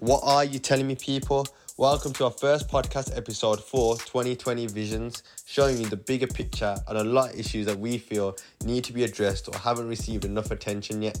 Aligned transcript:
What 0.00 0.20
are 0.24 0.44
you 0.44 0.58
telling 0.58 0.86
me, 0.86 0.94
people? 0.94 1.46
Welcome 1.78 2.12
to 2.14 2.26
our 2.26 2.30
first 2.30 2.68
podcast 2.68 3.16
episode 3.16 3.64
for 3.64 3.96
2020 3.96 4.66
Visions, 4.66 5.22
showing 5.46 5.78
you 5.78 5.86
the 5.86 5.96
bigger 5.96 6.26
picture 6.26 6.76
and 6.86 6.98
a 6.98 7.02
lot 7.02 7.32
of 7.32 7.40
issues 7.40 7.64
that 7.64 7.78
we 7.78 7.96
feel 7.96 8.36
need 8.62 8.84
to 8.84 8.92
be 8.92 9.04
addressed 9.04 9.48
or 9.48 9.58
haven't 9.58 9.88
received 9.88 10.26
enough 10.26 10.50
attention 10.50 11.00
yet. 11.00 11.18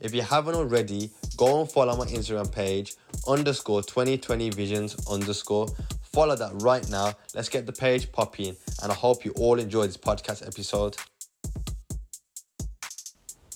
If 0.00 0.14
you 0.14 0.20
haven't 0.20 0.54
already, 0.54 1.10
go 1.38 1.60
and 1.60 1.72
follow 1.72 1.96
my 1.96 2.04
Instagram 2.08 2.52
page, 2.52 2.94
underscore 3.26 3.82
2020 3.82 4.50
Visions 4.50 4.96
underscore. 5.10 5.68
Follow 6.02 6.36
that 6.36 6.52
right 6.60 6.86
now. 6.90 7.14
Let's 7.34 7.48
get 7.48 7.64
the 7.64 7.72
page 7.72 8.12
popping, 8.12 8.54
and 8.82 8.92
I 8.92 8.94
hope 8.94 9.24
you 9.24 9.32
all 9.36 9.58
enjoy 9.58 9.86
this 9.86 9.96
podcast 9.96 10.46
episode. 10.46 10.94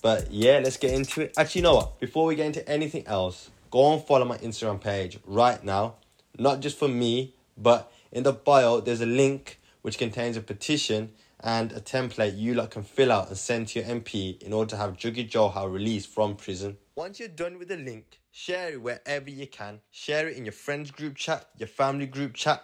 But 0.01 0.31
yeah, 0.33 0.61
let's 0.65 0.79
get 0.79 0.95
into 0.95 1.21
it. 1.21 1.35
Actually, 1.37 1.59
you 1.59 1.63
know 1.65 1.75
what? 1.75 2.01
Before 2.01 2.25
we 2.25 2.35
get 2.35 2.47
into 2.47 2.67
anything 2.67 3.07
else, 3.07 3.51
go 3.75 3.93
and 3.93 4.05
follow 4.05 4.25
my 4.25 4.39
Instagram 4.39 4.81
page 4.81 5.19
right 5.27 5.65
now. 5.65 5.97
Not 6.39 6.61
just 6.61 6.79
for 6.79 6.87
me, 6.87 7.35
but 7.59 7.93
in 8.13 8.23
the 8.23 8.33
bio, 8.33 8.79
there's 8.79 9.01
a 9.01 9.07
link 9.07 9.59
which 9.83 9.99
contains 9.99 10.37
a 10.37 10.41
petition 10.41 11.11
and 11.41 11.73
a 11.73 11.81
template 11.81 12.39
you 12.39 12.55
lot 12.55 12.71
can 12.71 12.85
fill 12.85 13.11
out 13.11 13.27
and 13.27 13.37
send 13.37 13.67
to 13.67 13.81
your 13.81 13.89
MP 13.89 14.41
in 14.41 14.53
order 14.53 14.71
to 14.71 14.77
have 14.77 14.97
Jaggi 14.97 15.29
Johal 15.29 15.73
released 15.73 16.09
from 16.09 16.37
prison. 16.37 16.77
Once 16.95 17.19
you're 17.19 17.29
done 17.29 17.59
with 17.59 17.67
the 17.67 17.77
link, 17.77 18.21
share 18.31 18.75
it 18.75 18.81
wherever 18.81 19.29
you 19.29 19.49
can. 19.49 19.81
Share 19.91 20.29
it 20.29 20.37
in 20.37 20.45
your 20.45 20.53
friends 20.53 20.93
group 20.93 21.17
chat, 21.17 21.49
your 21.59 21.67
family 21.67 22.07
group 22.07 22.35
chat. 22.35 22.63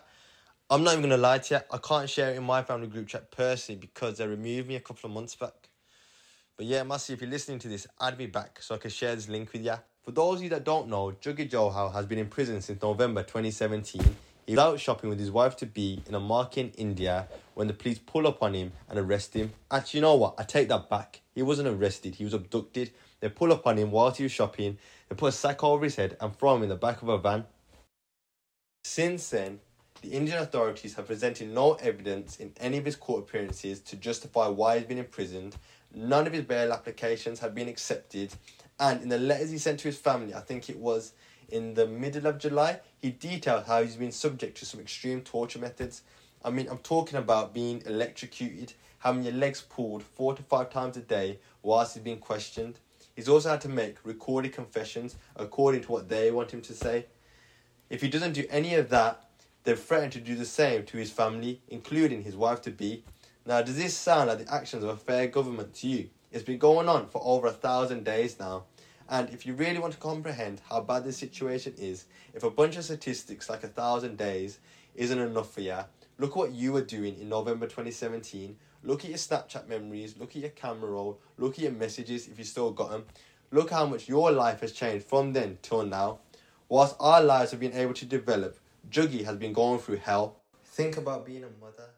I'm 0.71 0.85
not 0.85 0.93
even 0.93 1.03
gonna 1.03 1.17
lie 1.17 1.39
to 1.39 1.55
you, 1.57 1.61
I 1.73 1.79
can't 1.79 2.09
share 2.09 2.31
it 2.31 2.37
in 2.37 2.45
my 2.45 2.63
family 2.63 2.87
group 2.87 3.09
chat 3.09 3.33
personally 3.33 3.81
because 3.81 4.19
they 4.19 4.29
removed 4.29 4.69
me 4.69 4.77
a 4.77 4.81
couple 4.81 5.11
of 5.11 5.15
months 5.15 5.35
back. 5.35 5.71
But 6.57 6.67
yeah, 6.67 6.85
Massey, 6.85 7.15
if 7.15 7.21
you're 7.21 7.31
listening 7.31 7.59
to 7.61 7.69
this, 7.69 7.89
add 8.01 8.17
me 8.17 8.27
back 8.27 8.63
so 8.63 8.77
I 8.77 8.79
can 8.79 8.93
share 8.93 9.17
this 9.17 9.29
link 9.29 9.53
with 9.53 9.65
you. 9.65 9.75
For 10.11 10.15
those 10.15 10.39
of 10.39 10.43
you 10.43 10.51
that 10.51 10.65
don't 10.65 10.89
know, 10.89 11.13
Jaggi 11.23 11.49
Johal 11.49 11.93
has 11.93 12.05
been 12.05 12.19
in 12.19 12.27
prison 12.27 12.61
since 12.61 12.83
November 12.83 13.23
2017. 13.23 14.03
He 14.45 14.57
was 14.57 14.59
out 14.59 14.81
shopping 14.81 15.09
with 15.09 15.21
his 15.21 15.31
wife 15.31 15.57
to 15.59 15.67
be 15.67 16.03
in 16.09 16.17
a 16.17 16.19
market 16.19 16.75
in 16.75 16.89
India 16.89 17.29
when 17.55 17.69
the 17.69 17.75
police 17.75 18.01
pull 18.01 18.27
up 18.27 18.43
on 18.43 18.53
him 18.53 18.73
and 18.89 18.99
arrest 18.99 19.35
him. 19.35 19.53
Actually, 19.71 19.99
you 19.99 20.03
know 20.03 20.17
what? 20.17 20.35
I 20.37 20.43
take 20.43 20.67
that 20.67 20.91
back. 20.91 21.21
He 21.33 21.43
wasn't 21.43 21.69
arrested, 21.69 22.17
he 22.17 22.25
was 22.25 22.35
abducted. 22.35 22.91
They 23.21 23.29
pull 23.29 23.53
up 23.53 23.69
on 23.69 23.77
him 23.77 23.93
whilst 23.93 24.17
he 24.17 24.25
was 24.25 24.33
shopping, 24.33 24.79
they 25.09 25.15
put 25.15 25.29
a 25.29 25.33
sack 25.33 25.63
over 25.63 25.85
his 25.85 25.95
head 25.95 26.17
and 26.21 26.37
throw 26.37 26.57
him 26.57 26.65
in 26.65 26.71
the 26.71 26.75
back 26.75 27.03
of 27.03 27.09
a 27.09 27.17
van. 27.17 27.45
Since 28.83 29.31
then, 29.31 29.61
the 30.03 30.11
Indian 30.11 30.39
authorities 30.39 30.95
have 30.95 31.07
presented 31.07 31.55
no 31.55 31.75
evidence 31.75 32.39
in 32.39 32.53
any 32.59 32.79
of 32.79 32.85
his 32.85 32.97
court 32.97 33.29
appearances 33.29 33.79
to 33.83 33.95
justify 33.95 34.49
why 34.49 34.79
he's 34.79 34.89
been 34.89 34.99
imprisoned. 34.99 35.55
None 35.95 36.27
of 36.27 36.33
his 36.33 36.43
bail 36.45 36.73
applications 36.73 37.39
have 37.41 37.55
been 37.55 37.69
accepted, 37.69 38.33
and 38.81 39.03
in 39.03 39.09
the 39.11 39.19
letters 39.19 39.51
he 39.51 39.59
sent 39.59 39.79
to 39.81 39.89
his 39.89 39.99
family, 39.99 40.35
I 40.35 40.41
think 40.41 40.69
it 40.69 40.79
was 40.79 41.13
in 41.51 41.75
the 41.75 41.87
middle 41.87 42.27
of 42.27 42.39
July, 42.39 42.81
he 43.03 43.11
detailed 43.11 43.65
how 43.67 43.83
he's 43.83 43.97
been 43.97 44.13
subject 44.13 44.57
to 44.59 44.65
some 44.65 44.81
extreme 44.81 45.21
torture 45.21 45.59
methods. 45.59 46.03
I 46.45 46.51
mean, 46.51 46.69
I'm 46.69 46.79
talking 46.79 47.19
about 47.19 47.53
being 47.53 47.83
electrocuted, 47.87 48.73
having 49.01 49.23
your 49.23 49.35
legs 49.35 49.61
pulled 49.61 50.03
four 50.03 50.35
to 50.35 50.43
five 50.43 50.71
times 50.71 50.97
a 50.97 51.01
day 51.01 51.39
whilst 51.63 51.95
he's 51.95 52.03
being 52.03 52.19
questioned. 52.19 52.79
He's 53.15 53.29
also 53.29 53.51
had 53.51 53.61
to 53.63 53.69
make 53.69 53.97
recorded 54.05 54.53
confessions 54.55 55.17
according 55.37 55.83
to 55.83 55.93
what 55.93 56.09
they 56.09 56.31
want 56.31 56.53
him 56.53 56.63
to 56.63 56.73
say. 56.73 57.07
If 57.91 58.01
he 58.01 58.09
doesn't 58.09 58.33
do 58.33 58.47
any 58.49 58.75
of 58.77 58.89
that, 58.91 59.29
they've 59.65 59.79
threatened 59.79 60.13
to 60.13 60.21
do 60.21 60.37
the 60.37 60.47
same 60.47 60.87
to 60.87 60.97
his 60.97 61.11
family, 61.11 61.61
including 61.69 62.23
his 62.23 62.37
wife 62.37 62.63
to 62.63 62.71
be. 62.71 63.05
Now, 63.45 63.61
does 63.63 63.77
this 63.77 63.97
sound 63.97 64.29
like 64.29 64.47
the 64.47 64.55
actions 64.55 64.85
of 64.85 64.91
a 64.91 64.97
fair 64.97 65.27
government 65.27 65.75
to 65.75 65.89
you? 65.89 66.11
It's 66.33 66.45
been 66.45 66.59
going 66.59 66.89
on 66.89 67.09
for 67.09 67.21
over 67.25 67.49
a 67.49 67.53
thousand 67.53 68.05
days 68.05 68.39
now. 68.39 68.65
And 69.11 69.29
if 69.31 69.45
you 69.45 69.55
really 69.55 69.81
want 69.81 69.93
to 69.95 69.99
comprehend 69.99 70.61
how 70.71 70.83
bad 70.83 71.03
this 71.03 71.19
situation 71.19 71.75
is, 71.77 72.05
if 72.33 72.45
a 72.45 72.51
bunch 72.51 72.77
of 72.77 72.85
statistics 72.85 73.51
like 73.51 73.65
a 73.65 73.69
thousand 73.69 74.17
days 74.17 74.61
isn't 74.95 75.19
enough 75.19 75.53
for 75.53 75.63
you, 75.63 75.79
look 76.19 76.37
what 76.37 76.53
you 76.53 76.73
were 76.73 76.85
doing 76.85 77.19
in 77.19 77.29
November 77.29 77.67
2017. 77.67 78.57
Look 78.85 79.05
at 79.05 79.11
your 79.11 79.19
Snapchat 79.19 79.69
memories, 79.69 80.15
look 80.17 80.31
at 80.37 80.43
your 80.43 80.51
camera 80.51 80.91
roll, 80.91 81.19
look 81.39 81.55
at 81.55 81.59
your 81.59 81.73
messages 81.73 82.29
if 82.29 82.39
you 82.39 82.45
still 82.45 82.71
got 82.71 82.91
them. 82.91 83.05
Look 83.51 83.71
how 83.71 83.85
much 83.85 84.09
your 84.09 84.31
life 84.31 84.61
has 84.61 84.71
changed 84.71 85.07
from 85.07 85.33
then 85.33 85.59
till 85.61 85.85
now. 85.85 86.21
Whilst 86.69 86.95
our 87.01 87.21
lives 87.21 87.51
have 87.51 87.59
been 87.59 87.75
able 87.75 87.95
to 87.95 88.05
develop, 88.05 88.61
Jaggi 88.89 89.25
has 89.25 89.37
been 89.37 89.53
going 89.53 89.81
through 89.81 89.97
hell. 89.97 90.37
Think 90.65 90.97
about 90.99 91.27
being 91.27 91.43
a 91.43 91.51
mother, 91.61 91.91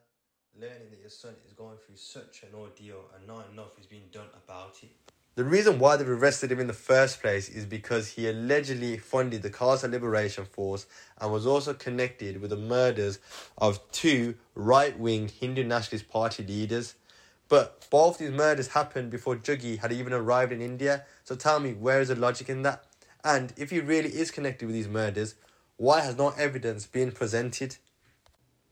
learning 0.59 0.88
that 0.91 1.00
your 1.00 1.10
son 1.10 1.34
is 1.47 1.53
going 1.53 1.76
through 1.76 1.97
such 1.97 2.42
an 2.42 2.59
ordeal 2.59 3.04
and 3.15 3.26
not 3.26 3.50
enough 3.53 3.78
is 3.78 3.84
being 3.84 4.09
done 4.10 4.28
about 4.47 4.78
it. 4.82 5.12
The 5.34 5.44
reason 5.44 5.78
why 5.78 5.97
they've 5.97 6.06
arrested 6.06 6.53
him 6.53 6.60
in 6.60 6.66
the 6.66 6.75
first 6.75 7.22
place 7.22 7.48
is 7.48 7.65
because 7.65 8.09
he 8.09 8.28
allegedly 8.28 8.98
funded 8.98 9.41
the 9.41 9.48
Khalsa 9.48 9.91
Liberation 9.91 10.44
Force 10.44 10.84
and 11.19 11.32
was 11.32 11.47
also 11.47 11.72
connected 11.72 12.43
with 12.43 12.50
the 12.50 12.56
murders 12.56 13.19
of 13.56 13.81
two 13.92 14.34
right 14.54 14.98
wing 14.98 15.28
Hindu 15.28 15.65
Nationalist 15.65 16.10
Party 16.10 16.44
leaders. 16.44 16.97
But 17.48 17.87
both 17.88 18.19
these 18.19 18.31
murders 18.31 18.69
happened 18.69 19.10
before 19.10 19.37
Jaggi 19.37 19.78
had 19.78 19.91
even 19.91 20.12
arrived 20.12 20.53
in 20.53 20.60
India, 20.60 21.06
so 21.25 21.34
tell 21.34 21.60
me, 21.60 21.72
where 21.72 22.03
is 22.03 22.09
the 22.09 22.15
logic 22.15 22.50
in 22.50 22.60
that? 22.62 22.84
And 23.25 23.54
if 23.56 23.71
he 23.71 23.81
really 23.81 24.10
is 24.10 24.31
connected 24.31 24.66
with 24.66 24.75
these 24.75 24.88
murders, 24.88 25.34
why 25.78 26.00
has 26.03 26.19
no 26.19 26.34
evidence 26.37 26.84
been 26.87 27.10
presented? 27.10 27.78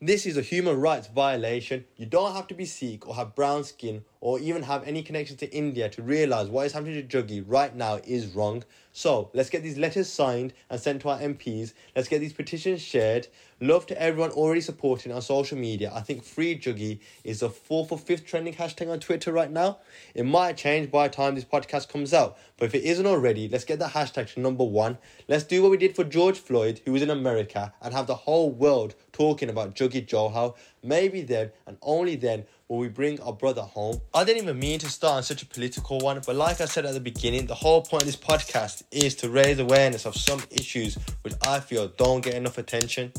This 0.03 0.25
is 0.25 0.39
a 0.39 0.41
human 0.41 0.81
rights 0.81 1.09
violation. 1.09 1.85
You 1.99 2.07
don't 2.07 2.35
have 2.35 2.47
to 2.47 2.55
be 2.55 2.65
Sikh 2.65 3.07
or 3.07 3.17
have 3.17 3.35
brown 3.35 3.65
skin 3.65 4.03
or 4.23 4.39
even 4.39 4.63
have 4.63 4.83
any 4.85 5.03
connection 5.03 5.37
to 5.37 5.55
India 5.55 5.91
to 5.91 6.03
realise 6.03 6.49
what 6.49 6.65
is 6.65 6.73
happening 6.73 7.07
to 7.07 7.23
Jaggi 7.23 7.45
right 7.47 7.77
now 7.77 7.97
is 8.05 8.29
wrong. 8.29 8.65
So 8.93 9.31
let's 9.35 9.51
get 9.51 9.63
these 9.63 9.77
letters 9.77 10.11
signed 10.11 10.55
and 10.71 10.81
sent 10.81 11.03
to 11.03 11.11
our 11.11 11.19
MPs. 11.19 11.75
Let's 11.95 12.09
get 12.09 12.21
these 12.21 12.33
petitions 12.33 12.81
shared. 12.81 13.29
Love 13.61 13.87
to 13.87 14.03
everyone 14.03 14.31
already 14.31 14.63
supporting 14.63 15.13
on 15.13 15.21
social 15.21 15.59
media. 15.59 15.93
I 15.95 16.01
think 16.01 16.25
Free 16.25 16.59
Jaggi 16.59 17.01
is 17.23 17.41
the 17.41 17.51
fourth 17.51 17.93
or 17.93 17.99
fifth 17.99 18.27
trending 18.27 18.55
hashtag 18.55 18.91
on 18.91 19.01
Twitter 19.01 19.33
right 19.33 19.51
now. 19.51 19.81
It 20.15 20.25
might 20.25 20.57
change 20.57 20.91
by 20.91 21.09
the 21.09 21.15
time 21.15 21.35
this 21.35 21.45
podcast 21.45 21.91
comes 21.91 22.15
out, 22.15 22.39
but 22.57 22.65
if 22.65 22.75
it 22.75 22.85
isn't 22.85 23.07
already, 23.07 23.49
let's 23.49 23.65
get 23.65 23.79
that 23.81 23.93
hashtag 23.93 24.33
to 24.33 24.41
number 24.41 24.65
one. 24.65 24.97
Let's 25.29 25.45
do 25.45 25.61
what 25.61 25.71
we 25.71 25.77
did 25.77 25.95
for 25.95 26.05
George 26.05 26.39
Floyd, 26.39 26.81
who 26.85 26.93
was 26.93 27.03
in 27.03 27.11
America, 27.11 27.75
and 27.83 27.93
have 27.93 28.07
the 28.07 28.15
whole 28.15 28.51
world 28.51 28.95
talking 29.21 29.51
about 29.51 29.75
Jaggi 29.75 30.07
Johal. 30.07 30.57
Maybe 30.83 31.21
then 31.21 31.51
and 31.67 31.77
only 31.83 32.17
then 32.17 32.47
will 32.69 32.79
we 32.79 32.89
bring 32.89 33.21
our 33.21 33.35
brother 33.35 33.61
home. 33.61 34.01
I 34.15 34.25
didn't 34.25 34.45
even 34.45 34.59
mean 34.59 34.79
to 34.79 34.89
start 34.89 35.17
on 35.17 35.23
such 35.23 35.43
a 35.43 35.47
political 35.47 35.99
one, 35.99 36.23
but 36.25 36.37
like 36.37 36.63
I 36.63 36.65
said 36.65 36.87
at 36.87 36.95
the 36.95 37.01
beginning, 37.01 37.45
the 37.45 37.55
whole 37.55 37.83
point 37.83 38.05
of 38.05 38.07
this 38.07 38.17
podcast 38.17 38.83
is 38.91 39.15
to 39.17 39.29
raise 39.29 39.59
awareness 39.59 40.07
of 40.07 40.17
some 40.17 40.43
issues 40.51 40.95
which 41.21 41.35
I 41.47 41.61
feel 41.61 41.89
don't 41.89 42.23
get 42.23 42.33
enough 42.33 42.57
attention. 42.57 43.13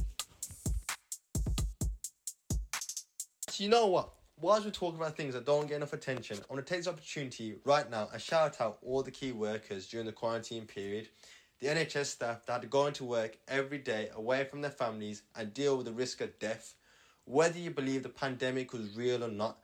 So 3.49 3.63
you 3.63 3.69
know 3.69 3.85
what? 3.85 4.09
Whilst 4.39 4.65
we're 4.65 4.71
talking 4.71 4.99
about 4.99 5.15
things 5.15 5.35
that 5.35 5.45
don't 5.45 5.67
get 5.67 5.75
enough 5.75 5.93
attention, 5.93 6.37
I 6.37 6.51
want 6.51 6.65
to 6.65 6.73
take 6.73 6.79
this 6.79 6.87
opportunity 6.87 7.57
right 7.63 7.87
now 7.91 8.09
and 8.11 8.19
shout 8.19 8.59
out 8.59 8.79
all 8.83 9.03
the 9.03 9.11
key 9.11 9.33
workers 9.33 9.85
during 9.85 10.07
the 10.07 10.13
quarantine 10.13 10.65
period. 10.65 11.09
The 11.61 11.67
NHS 11.67 12.07
staff 12.07 12.43
that 12.47 12.53
had 12.53 12.61
to 12.63 12.67
go 12.67 12.87
into 12.87 13.03
work 13.03 13.37
every 13.47 13.77
day 13.77 14.09
away 14.15 14.45
from 14.45 14.61
their 14.61 14.71
families 14.71 15.21
and 15.35 15.53
deal 15.53 15.77
with 15.77 15.85
the 15.85 15.91
risk 15.91 16.19
of 16.19 16.39
death. 16.39 16.73
Whether 17.25 17.59
you 17.59 17.69
believe 17.69 18.01
the 18.01 18.09
pandemic 18.09 18.73
was 18.73 18.95
real 18.95 19.23
or 19.23 19.29
not, 19.29 19.59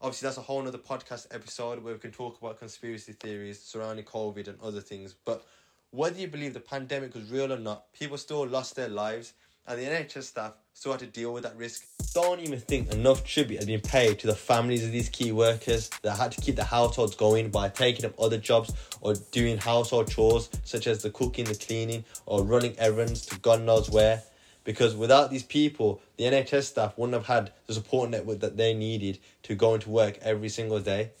obviously 0.00 0.26
that's 0.26 0.38
a 0.38 0.42
whole 0.42 0.66
other 0.66 0.76
podcast 0.76 1.28
episode 1.30 1.84
where 1.84 1.94
we 1.94 2.00
can 2.00 2.10
talk 2.10 2.36
about 2.40 2.58
conspiracy 2.58 3.12
theories 3.12 3.62
surrounding 3.62 4.04
COVID 4.04 4.48
and 4.48 4.60
other 4.60 4.80
things. 4.80 5.14
But 5.24 5.46
whether 5.90 6.18
you 6.18 6.26
believe 6.26 6.52
the 6.52 6.58
pandemic 6.58 7.14
was 7.14 7.30
real 7.30 7.52
or 7.52 7.60
not, 7.60 7.92
people 7.92 8.18
still 8.18 8.44
lost 8.44 8.74
their 8.74 8.88
lives 8.88 9.34
and 9.68 9.78
the 9.78 9.84
NHS 9.84 10.24
staff 10.24 10.54
still 10.76 10.92
had 10.92 11.00
to 11.00 11.06
deal 11.06 11.32
with 11.32 11.42
that 11.42 11.56
risk. 11.56 11.86
Don't 12.12 12.38
even 12.38 12.60
think 12.60 12.92
enough 12.92 13.24
tribute 13.24 13.56
has 13.56 13.66
been 13.66 13.80
paid 13.80 14.18
to 14.18 14.26
the 14.26 14.34
families 14.34 14.84
of 14.84 14.92
these 14.92 15.08
key 15.08 15.32
workers 15.32 15.88
that 16.02 16.18
had 16.18 16.32
to 16.32 16.40
keep 16.42 16.54
the 16.54 16.64
households 16.64 17.16
going 17.16 17.48
by 17.48 17.70
taking 17.70 18.04
up 18.04 18.12
other 18.20 18.36
jobs 18.36 18.74
or 19.00 19.14
doing 19.30 19.56
household 19.56 20.10
chores 20.10 20.50
such 20.64 20.86
as 20.86 21.02
the 21.02 21.08
cooking, 21.08 21.46
the 21.46 21.54
cleaning, 21.54 22.04
or 22.26 22.44
running 22.44 22.78
errands 22.78 23.24
to 23.24 23.38
God 23.38 23.62
knows 23.62 23.88
where. 23.88 24.22
Because 24.64 24.94
without 24.94 25.30
these 25.30 25.44
people, 25.44 26.02
the 26.18 26.24
NHS 26.24 26.64
staff 26.64 26.98
wouldn't 26.98 27.14
have 27.14 27.26
had 27.26 27.52
the 27.66 27.72
support 27.72 28.10
network 28.10 28.40
that 28.40 28.58
they 28.58 28.74
needed 28.74 29.18
to 29.44 29.54
go 29.54 29.72
into 29.72 29.88
work 29.88 30.18
every 30.20 30.50
single 30.50 30.80
day. 30.80 31.12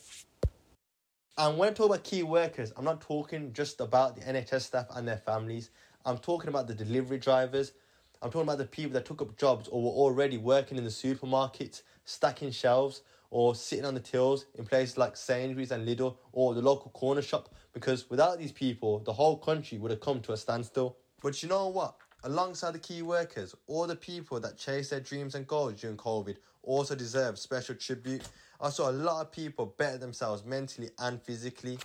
And 1.38 1.56
when 1.56 1.70
I 1.70 1.72
talk 1.72 1.86
about 1.86 2.04
key 2.04 2.22
workers, 2.22 2.74
I'm 2.76 2.84
not 2.84 3.00
talking 3.00 3.54
just 3.54 3.80
about 3.80 4.16
the 4.16 4.22
NHS 4.22 4.62
staff 4.62 4.86
and 4.94 5.08
their 5.08 5.16
families. 5.16 5.70
I'm 6.04 6.18
talking 6.18 6.48
about 6.48 6.66
the 6.66 6.74
delivery 6.74 7.18
drivers, 7.18 7.72
I'm 8.22 8.30
talking 8.30 8.48
about 8.48 8.58
the 8.58 8.64
people 8.64 8.92
that 8.92 9.04
took 9.04 9.20
up 9.20 9.36
jobs 9.36 9.68
or 9.68 9.82
were 9.82 9.90
already 9.90 10.38
working 10.38 10.78
in 10.78 10.84
the 10.84 10.90
supermarkets, 10.90 11.82
stacking 12.04 12.50
shelves, 12.50 13.02
or 13.30 13.54
sitting 13.54 13.84
on 13.84 13.94
the 13.94 14.00
tills 14.00 14.46
in 14.54 14.64
places 14.64 14.96
like 14.96 15.16
Sainsbury's 15.16 15.72
and 15.72 15.86
Lidl 15.86 16.16
or 16.32 16.54
the 16.54 16.62
local 16.62 16.90
corner 16.92 17.22
shop. 17.22 17.54
Because 17.72 18.08
without 18.08 18.38
these 18.38 18.52
people, 18.52 19.00
the 19.00 19.12
whole 19.12 19.36
country 19.36 19.78
would 19.78 19.90
have 19.90 20.00
come 20.00 20.20
to 20.22 20.32
a 20.32 20.36
standstill. 20.36 20.96
But 21.22 21.42
you 21.42 21.48
know 21.48 21.68
what? 21.68 21.96
Alongside 22.24 22.72
the 22.72 22.78
key 22.78 23.02
workers, 23.02 23.54
all 23.66 23.86
the 23.86 23.96
people 23.96 24.40
that 24.40 24.56
chased 24.56 24.90
their 24.90 25.00
dreams 25.00 25.34
and 25.34 25.46
goals 25.46 25.80
during 25.80 25.96
COVID 25.96 26.36
also 26.62 26.94
deserve 26.94 27.38
special 27.38 27.74
tribute. 27.74 28.22
I 28.60 28.70
saw 28.70 28.90
a 28.90 28.92
lot 28.92 29.20
of 29.20 29.32
people 29.32 29.74
better 29.78 29.98
themselves 29.98 30.44
mentally 30.44 30.90
and 30.98 31.22
physically. 31.22 31.78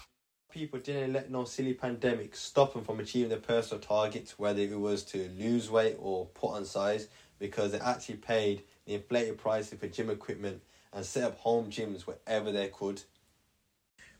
People 0.51 0.79
didn't 0.79 1.13
let 1.13 1.31
no 1.31 1.45
silly 1.45 1.73
pandemic 1.73 2.35
stop 2.35 2.73
them 2.73 2.83
from 2.83 2.99
achieving 2.99 3.29
their 3.29 3.37
personal 3.37 3.81
targets, 3.81 4.37
whether 4.37 4.59
it 4.59 4.77
was 4.77 5.01
to 5.03 5.29
lose 5.37 5.69
weight 5.69 5.95
or 5.97 6.25
put 6.25 6.49
on 6.51 6.65
size, 6.65 7.07
because 7.39 7.71
they 7.71 7.79
actually 7.79 8.15
paid 8.15 8.63
the 8.85 8.95
inflated 8.95 9.37
prices 9.37 9.79
for 9.79 9.87
gym 9.87 10.09
equipment 10.09 10.61
and 10.91 11.05
set 11.05 11.23
up 11.23 11.39
home 11.39 11.69
gyms 11.71 12.01
wherever 12.01 12.51
they 12.51 12.67
could. 12.67 13.01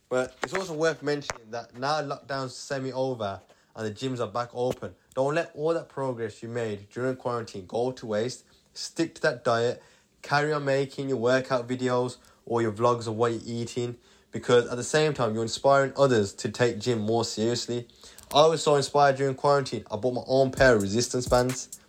But 0.07 0.37
it's 0.41 0.53
also 0.53 0.73
worth 0.73 1.03
mentioning 1.03 1.51
that 1.51 1.77
now 1.77 2.01
lockdown's 2.01 2.55
semi 2.55 2.93
over 2.93 3.41
and 3.75 3.85
the 3.85 3.91
gyms 3.91 4.21
are 4.21 4.27
back 4.27 4.49
open, 4.53 4.95
don't 5.13 5.35
let 5.35 5.51
all 5.53 5.73
that 5.73 5.89
progress 5.89 6.41
you 6.41 6.47
made 6.47 6.89
during 6.91 7.17
quarantine 7.17 7.65
go 7.67 7.91
to 7.91 8.05
waste. 8.05 8.45
Stick 8.73 9.15
to 9.15 9.21
that 9.23 9.43
diet, 9.43 9.83
carry 10.21 10.53
on 10.53 10.63
making 10.63 11.09
your 11.09 11.17
workout 11.17 11.67
videos 11.67 12.17
or 12.45 12.61
your 12.61 12.71
vlogs 12.71 13.07
of 13.07 13.15
what 13.15 13.33
you're 13.33 13.41
eating 13.45 13.97
because 14.31 14.67
at 14.69 14.77
the 14.77 14.83
same 14.83 15.13
time 15.13 15.33
you're 15.33 15.43
inspiring 15.43 15.93
others 15.97 16.33
to 16.33 16.49
take 16.49 16.79
gym 16.79 16.99
more 16.99 17.25
seriously. 17.25 17.87
I 18.33 18.47
was 18.47 18.63
so 18.63 18.75
inspired 18.75 19.17
during 19.17 19.35
quarantine, 19.35 19.85
I 19.91 19.97
bought 19.97 20.13
my 20.13 20.23
own 20.25 20.51
pair 20.51 20.75
of 20.75 20.81
resistance 20.81 21.27
bands. 21.27 21.79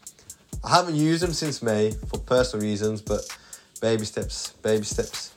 I 0.64 0.76
haven't 0.76 0.96
used 0.96 1.22
them 1.22 1.32
since 1.32 1.62
May 1.62 1.92
for 2.08 2.18
personal 2.18 2.64
reasons, 2.64 3.02
but 3.02 3.20
baby 3.80 4.04
steps, 4.04 4.50
baby 4.62 4.84
steps. 4.84 5.32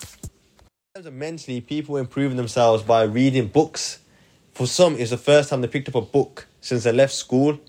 In 0.61 1.01
terms 1.01 1.07
of 1.07 1.13
mentally, 1.13 1.61
people 1.61 1.97
improving 1.97 2.37
themselves 2.37 2.83
by 2.83 3.03
reading 3.03 3.47
books. 3.47 3.99
For 4.53 4.67
some, 4.67 4.95
it's 4.95 5.09
the 5.09 5.17
first 5.17 5.49
time 5.49 5.61
they 5.61 5.67
picked 5.67 5.89
up 5.89 5.95
a 5.95 6.01
book 6.01 6.47
since 6.61 6.83
they 6.83 6.91
left 6.91 7.13
school. 7.13 7.59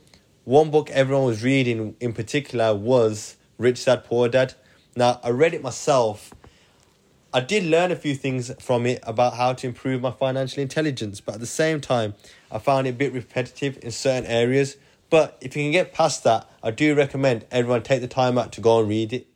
One 0.44 0.70
book 0.70 0.90
everyone 0.90 1.24
was 1.24 1.42
reading 1.42 1.96
in 1.98 2.12
particular 2.12 2.74
was 2.74 3.36
Rich 3.58 3.84
Dad 3.86 4.04
Poor 4.04 4.28
Dad. 4.28 4.54
Now, 4.94 5.20
I 5.24 5.30
read 5.30 5.54
it 5.54 5.62
myself 5.62 6.32
I 7.36 7.40
did 7.40 7.64
learn 7.64 7.92
a 7.92 7.96
few 7.96 8.14
things 8.14 8.50
from 8.60 8.86
it 8.86 9.00
about 9.02 9.34
how 9.34 9.52
to 9.52 9.66
improve 9.66 10.00
my 10.00 10.10
financial 10.10 10.62
intelligence, 10.62 11.20
but 11.20 11.34
at 11.34 11.40
the 11.40 11.46
same 11.46 11.82
time, 11.82 12.14
I 12.50 12.56
found 12.56 12.86
it 12.86 12.90
a 12.90 12.92
bit 12.94 13.12
repetitive 13.12 13.78
in 13.82 13.90
certain 13.90 14.24
areas. 14.24 14.78
But 15.10 15.36
if 15.42 15.54
you 15.54 15.62
can 15.62 15.70
get 15.70 15.92
past 15.92 16.24
that, 16.24 16.48
I 16.62 16.70
do 16.70 16.94
recommend 16.94 17.44
everyone 17.50 17.82
take 17.82 18.00
the 18.00 18.08
time 18.08 18.38
out 18.38 18.52
to 18.52 18.62
go 18.62 18.80
and 18.80 18.88
read 18.88 19.12
it. 19.12 19.26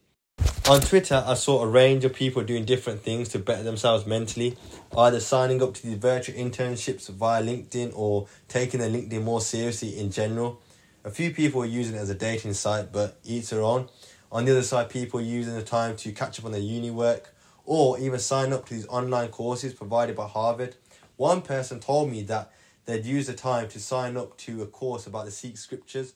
On 0.67 0.81
Twitter, 0.81 1.23
I 1.27 1.35
saw 1.35 1.63
a 1.63 1.67
range 1.67 2.07
of 2.07 2.15
people 2.15 2.43
doing 2.43 2.65
different 2.65 3.03
things 3.03 3.29
to 3.29 3.39
better 3.39 3.65
themselves 3.65 4.07
mentally, 4.07 4.57
either 4.97 5.21
signing 5.21 5.63
up 5.63 5.75
to 5.75 5.83
these 5.83 5.99
virtual 5.99 6.37
internships 6.37 7.11
via 7.11 7.43
LinkedIn 7.43 7.93
or 7.95 8.29
taking 8.49 8.81
their 8.81 8.89
LinkedIn 8.89 9.23
more 9.23 9.43
seriously 9.43 9.99
in 9.99 10.11
general. 10.11 10.63
A 11.05 11.11
few 11.11 11.35
people 11.35 11.61
are 11.61 11.67
using 11.67 11.97
it 11.97 11.99
as 11.99 12.09
a 12.09 12.15
dating 12.15 12.55
site, 12.55 12.93
but 12.93 13.19
each 13.25 13.51
their 13.51 13.61
own. 13.61 13.91
On 14.33 14.47
the 14.47 14.53
other 14.53 14.63
side, 14.63 14.89
people 14.89 15.21
are 15.21 15.23
using 15.23 15.55
the 15.55 15.63
time 15.63 15.97
to 15.97 16.13
catch 16.13 16.39
up 16.39 16.47
on 16.47 16.53
their 16.53 16.63
uni 16.63 16.91
work 16.91 17.35
or 17.71 17.97
even 18.01 18.19
sign 18.19 18.53
up 18.53 18.67
to 18.67 18.75
these 18.75 18.87
online 18.89 19.29
courses 19.29 19.73
provided 19.73 20.17
by 20.17 20.27
Harvard. 20.27 20.75
One 21.17 21.41
person 21.41 21.79
told 21.79 22.11
me 22.11 22.23
that 22.23 22.51
they'd 22.85 23.07
use 23.07 23.29
the 23.29 23.33
time 23.33 23.69
to 23.69 23.79
sign 23.79 24.17
up 24.17 24.37
to 24.39 24.63
a 24.63 24.67
course 24.67 25.07
about 25.07 25.27
the 25.27 25.31
Sikh 25.31 25.57
scriptures. 25.57 26.15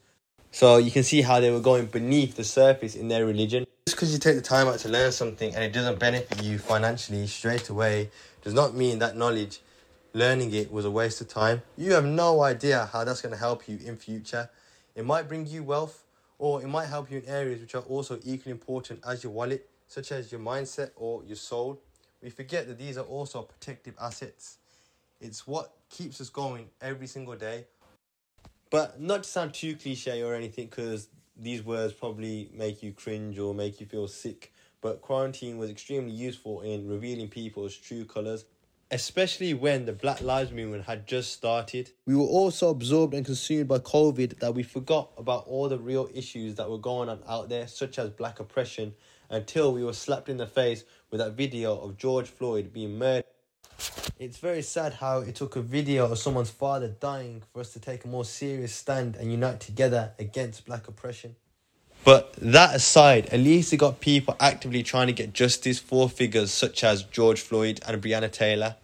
So 0.51 0.79
you 0.79 0.91
can 0.91 1.05
see 1.05 1.23
how 1.23 1.39
they 1.39 1.53
were 1.53 1.61
going 1.61 1.87
beneath 1.87 2.35
the 2.35 2.43
surface 2.43 2.97
in 2.97 3.07
their 3.07 3.25
religion. 3.25 3.67
Just 3.87 3.97
because 3.97 4.13
you 4.13 4.19
take 4.19 4.35
the 4.35 4.43
time 4.43 4.67
out 4.67 4.81
to 4.81 4.89
learn 4.89 5.13
something 5.13 5.55
and 5.55 5.63
it 5.63 5.73
doesn't 5.73 6.01
benefit 6.01 6.43
you 6.43 6.59
financially 6.59 7.25
straight 7.29 7.69
away 7.69 8.11
does 8.43 8.53
not 8.53 8.75
mean 8.75 8.99
that 8.99 9.17
knowledge, 9.17 9.61
learning 10.13 10.53
it 10.53 10.73
was 10.73 10.85
a 10.85 10.91
waste 10.91 11.21
of 11.21 11.29
time. 11.29 11.63
You 11.77 11.93
have 11.93 12.05
no 12.05 12.43
idea 12.43 12.91
how 12.93 13.05
that's 13.05 13.21
going 13.21 13.33
to 13.33 13.39
help 13.39 13.69
you 13.69 13.79
in 13.85 13.97
future. 13.97 14.51
It 14.97 15.05
might 15.05 15.29
bring 15.29 15.47
you 15.47 15.63
wealth 15.63 16.03
or 16.37 16.61
it 16.65 16.67
might 16.67 16.87
help 16.87 17.13
you 17.13 17.19
in 17.19 17.29
areas 17.29 17.61
which 17.61 17.77
are 17.77 17.83
also 17.83 18.19
equally 18.25 18.51
important 18.51 19.05
as 19.07 19.23
your 19.23 19.33
wallet 19.33 19.71
such 19.87 20.13
as 20.13 20.33
your 20.33 20.41
mindset 20.41 20.91
or 20.97 21.25
your 21.25 21.37
soul, 21.37 21.81
we 22.23 22.31
forget 22.31 22.67
that 22.69 22.79
these 22.79 22.97
are 22.97 23.05
also 23.05 23.43
protective 23.43 23.95
assets. 24.01 24.59
It's 25.21 25.47
what 25.47 25.73
keeps 25.91 26.21
us 26.21 26.31
going 26.31 26.69
every 26.81 27.07
single 27.07 27.37
day. 27.37 27.67
But 28.71 29.01
not 29.01 29.23
to 29.25 29.29
sound 29.29 29.55
too 29.55 29.77
cliche 29.77 30.23
or 30.23 30.35
anything, 30.35 30.67
because 30.67 31.09
these 31.37 31.63
words 31.63 31.93
probably 31.93 32.51
make 32.53 32.83
you 32.83 32.93
cringe 32.93 33.39
or 33.39 33.55
make 33.55 33.81
you 33.81 33.87
feel 33.87 34.09
sick. 34.09 34.53
But 34.81 35.01
quarantine 35.01 35.59
was 35.59 35.71
extremely 35.71 36.13
useful 36.13 36.61
in 36.63 36.89
revealing 36.89 37.29
people's 37.29 37.77
true 37.77 38.05
colours, 38.05 38.45
especially 38.91 39.55
when 39.55 39.87
the 39.87 39.93
Black 39.93 40.21
Lives 40.21 40.53
Movement 40.53 40.85
had 40.85 41.07
just 41.07 41.33
started. 41.33 41.91
We 42.07 42.15
were 42.15 42.23
all 42.23 42.51
so 42.51 42.71
absorbed 42.71 43.15
and 43.15 43.25
consumed 43.25 43.69
by 43.69 43.79
COVID 43.79 44.41
that 44.41 44.55
we 44.55 44.63
forgot 44.63 45.11
about 45.17 45.47
all 45.47 45.69
the 45.69 45.79
real 45.79 46.09
issues 46.13 46.57
that 46.57 46.69
were 46.69 46.79
going 46.79 47.09
on 47.09 47.21
out 47.29 47.49
there, 47.49 47.67
such 47.67 47.99
as 47.99 48.11
black 48.11 48.41
oppression 48.41 48.95
until 49.31 49.73
we 49.73 49.85
were 49.85 49.93
slapped 49.93 50.29
in 50.29 50.37
the 50.37 50.47
face 50.47 50.85
with 51.11 51.21
that 51.21 51.33
video 51.33 51.79
of 51.79 51.97
George 51.97 52.29
Floyd 52.29 52.73
being 52.73 52.99
murdered. 52.99 53.25
It's 54.19 54.39
very 54.39 54.63
sad 54.63 54.95
how 54.95 55.21
it 55.21 55.35
took 55.35 55.57
a 55.57 55.61
video 55.61 56.11
of 56.11 56.19
someone's 56.19 56.51
father 56.51 56.89
dying 56.89 57.43
for 57.53 57.61
us 57.61 57.73
to 57.73 57.81
take 57.81 58.05
a 58.05 58.09
more 58.09 58.25
serious 58.25 58.75
stand 58.75 59.17
and 59.17 59.31
unite 59.31 59.61
together 59.61 60.13
against 60.19 60.65
black 60.65 60.87
oppression. 60.87 61.37
But 62.05 62.35
that 62.35 62.75
aside, 62.75 63.27
at 63.27 63.41
least 63.41 63.73
it 63.73 63.79
got 63.79 64.01
people 64.01 64.37
actively 64.39 64.83
trying 64.83 65.07
to 65.07 65.13
get 65.13 65.33
justice 65.33 65.79
for 65.79 66.09
figures 66.09 66.53
such 66.53 66.85
as 66.85 67.03
George 67.03 67.41
Floyd 67.41 67.81
and 67.89 68.03
Breonna 68.03 68.31
Taylor. 68.31 68.77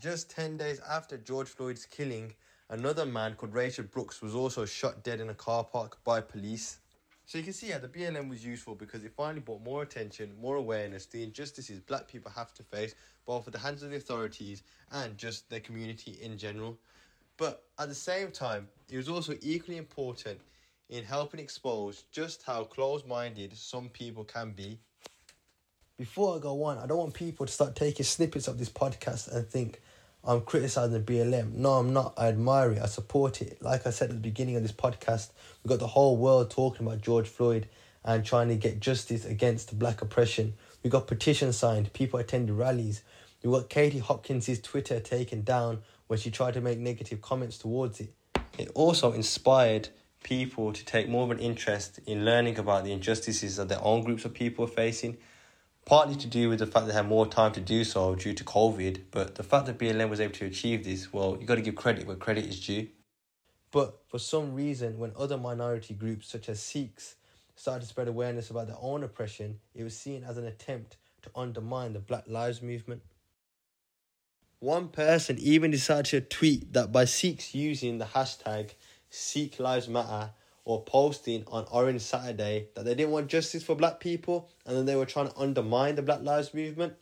Just 0.00 0.30
10 0.30 0.56
days 0.56 0.80
after 0.88 1.16
George 1.18 1.48
Floyd's 1.48 1.86
killing, 1.86 2.34
another 2.70 3.04
man 3.04 3.34
called 3.34 3.52
Rayshard 3.52 3.90
Brooks 3.90 4.22
was 4.22 4.34
also 4.34 4.64
shot 4.64 5.04
dead 5.04 5.20
in 5.20 5.28
a 5.28 5.34
car 5.34 5.62
park 5.62 5.98
by 6.04 6.20
police. 6.20 6.78
So 7.26 7.38
you 7.38 7.44
can 7.44 7.54
see 7.54 7.68
how 7.68 7.78
the 7.78 7.88
BLM 7.88 8.28
was 8.28 8.44
useful 8.44 8.74
because 8.74 9.02
it 9.02 9.12
finally 9.16 9.40
brought 9.40 9.62
more 9.62 9.82
attention, 9.82 10.32
more 10.40 10.56
awareness 10.56 11.06
to 11.06 11.12
the 11.12 11.22
injustices 11.24 11.80
black 11.80 12.06
people 12.06 12.30
have 12.30 12.52
to 12.54 12.62
face, 12.62 12.94
both 13.24 13.46
at 13.46 13.54
the 13.54 13.58
hands 13.58 13.82
of 13.82 13.90
the 13.90 13.96
authorities 13.96 14.62
and 14.92 15.16
just 15.16 15.48
their 15.48 15.60
community 15.60 16.18
in 16.20 16.36
general. 16.36 16.78
But 17.38 17.64
at 17.78 17.88
the 17.88 17.94
same 17.94 18.30
time, 18.30 18.68
it 18.90 18.96
was 18.96 19.08
also 19.08 19.34
equally 19.40 19.78
important 19.78 20.38
in 20.90 21.02
helping 21.02 21.40
expose 21.40 22.04
just 22.12 22.42
how 22.42 22.64
closed 22.64 23.06
minded 23.06 23.56
some 23.56 23.88
people 23.88 24.24
can 24.24 24.50
be. 24.50 24.78
Before 25.96 26.36
I 26.36 26.40
go 26.40 26.62
on, 26.64 26.78
I 26.78 26.86
don't 26.86 26.98
want 26.98 27.14
people 27.14 27.46
to 27.46 27.52
start 27.52 27.74
taking 27.74 28.04
snippets 28.04 28.48
of 28.48 28.58
this 28.58 28.68
podcast 28.68 29.32
and 29.34 29.46
think, 29.48 29.80
I'm 30.26 30.40
criticizing 30.40 31.02
BLM. 31.02 31.52
No, 31.52 31.72
I'm 31.74 31.92
not. 31.92 32.14
I 32.16 32.28
admire 32.28 32.72
it. 32.72 32.82
I 32.82 32.86
support 32.86 33.42
it. 33.42 33.60
Like 33.60 33.86
I 33.86 33.90
said 33.90 34.08
at 34.08 34.16
the 34.16 34.22
beginning 34.22 34.56
of 34.56 34.62
this 34.62 34.72
podcast, 34.72 35.30
we 35.62 35.68
got 35.68 35.80
the 35.80 35.86
whole 35.86 36.16
world 36.16 36.50
talking 36.50 36.86
about 36.86 37.02
George 37.02 37.28
Floyd 37.28 37.68
and 38.04 38.24
trying 38.24 38.48
to 38.48 38.56
get 38.56 38.80
justice 38.80 39.26
against 39.26 39.78
black 39.78 40.00
oppression. 40.00 40.54
We 40.82 40.88
got 40.88 41.06
petitions 41.06 41.58
signed. 41.58 41.92
People 41.92 42.18
attended 42.18 42.54
rallies. 42.56 43.02
We 43.42 43.50
got 43.50 43.68
Katie 43.68 43.98
Hopkins's 43.98 44.62
Twitter 44.62 44.98
taken 44.98 45.42
down 45.42 45.82
when 46.06 46.18
she 46.18 46.30
tried 46.30 46.54
to 46.54 46.62
make 46.62 46.78
negative 46.78 47.20
comments 47.20 47.58
towards 47.58 48.00
it. 48.00 48.14
It 48.56 48.70
also 48.74 49.12
inspired 49.12 49.90
people 50.22 50.72
to 50.72 50.84
take 50.86 51.06
more 51.06 51.24
of 51.24 51.32
an 51.32 51.38
interest 51.38 52.00
in 52.06 52.24
learning 52.24 52.58
about 52.58 52.84
the 52.84 52.92
injustices 52.92 53.56
that 53.56 53.68
their 53.68 53.82
own 53.82 54.02
groups 54.04 54.24
of 54.24 54.32
people 54.32 54.64
are 54.64 54.68
facing 54.68 55.18
partly 55.84 56.16
to 56.16 56.26
do 56.26 56.48
with 56.48 56.58
the 56.58 56.66
fact 56.66 56.86
they 56.86 56.92
had 56.92 57.06
more 57.06 57.26
time 57.26 57.52
to 57.52 57.60
do 57.60 57.84
so 57.84 58.14
due 58.14 58.32
to 58.34 58.44
COVID, 58.44 59.02
but 59.10 59.34
the 59.34 59.42
fact 59.42 59.66
that 59.66 59.78
BLM 59.78 60.08
was 60.08 60.20
able 60.20 60.34
to 60.34 60.46
achieve 60.46 60.84
this, 60.84 61.12
well, 61.12 61.36
you 61.40 61.46
got 61.46 61.56
to 61.56 61.60
give 61.60 61.74
credit 61.74 62.06
where 62.06 62.16
credit 62.16 62.46
is 62.46 62.64
due. 62.64 62.88
But 63.70 63.98
for 64.06 64.18
some 64.18 64.54
reason, 64.54 64.98
when 64.98 65.12
other 65.18 65.36
minority 65.36 65.94
groups 65.94 66.28
such 66.28 66.48
as 66.48 66.62
Sikhs 66.62 67.16
started 67.56 67.82
to 67.82 67.88
spread 67.88 68.08
awareness 68.08 68.50
about 68.50 68.68
their 68.68 68.76
own 68.80 69.02
oppression, 69.02 69.58
it 69.74 69.82
was 69.82 69.96
seen 69.96 70.24
as 70.24 70.38
an 70.38 70.46
attempt 70.46 70.96
to 71.22 71.30
undermine 71.34 71.92
the 71.92 71.98
Black 71.98 72.24
Lives 72.28 72.62
Movement. 72.62 73.02
One 74.60 74.88
person 74.88 75.38
even 75.38 75.70
decided 75.70 76.06
to 76.06 76.20
tweet 76.20 76.72
that 76.72 76.92
by 76.92 77.04
Sikhs 77.04 77.54
using 77.54 77.98
the 77.98 78.06
hashtag 78.06 78.70
Sikh 79.10 79.58
Lives 79.60 79.88
Matter, 79.88 80.30
or 80.64 80.82
posting 80.82 81.44
on 81.48 81.66
Orange 81.70 82.02
Saturday 82.02 82.68
that 82.74 82.84
they 82.84 82.94
didn't 82.94 83.12
want 83.12 83.28
justice 83.28 83.62
for 83.62 83.74
black 83.74 84.00
people 84.00 84.48
and 84.64 84.76
then 84.76 84.86
they 84.86 84.96
were 84.96 85.06
trying 85.06 85.28
to 85.28 85.38
undermine 85.38 85.94
the 85.94 86.02
Black 86.02 86.22
Lives 86.22 86.54
Movement. 86.54 86.94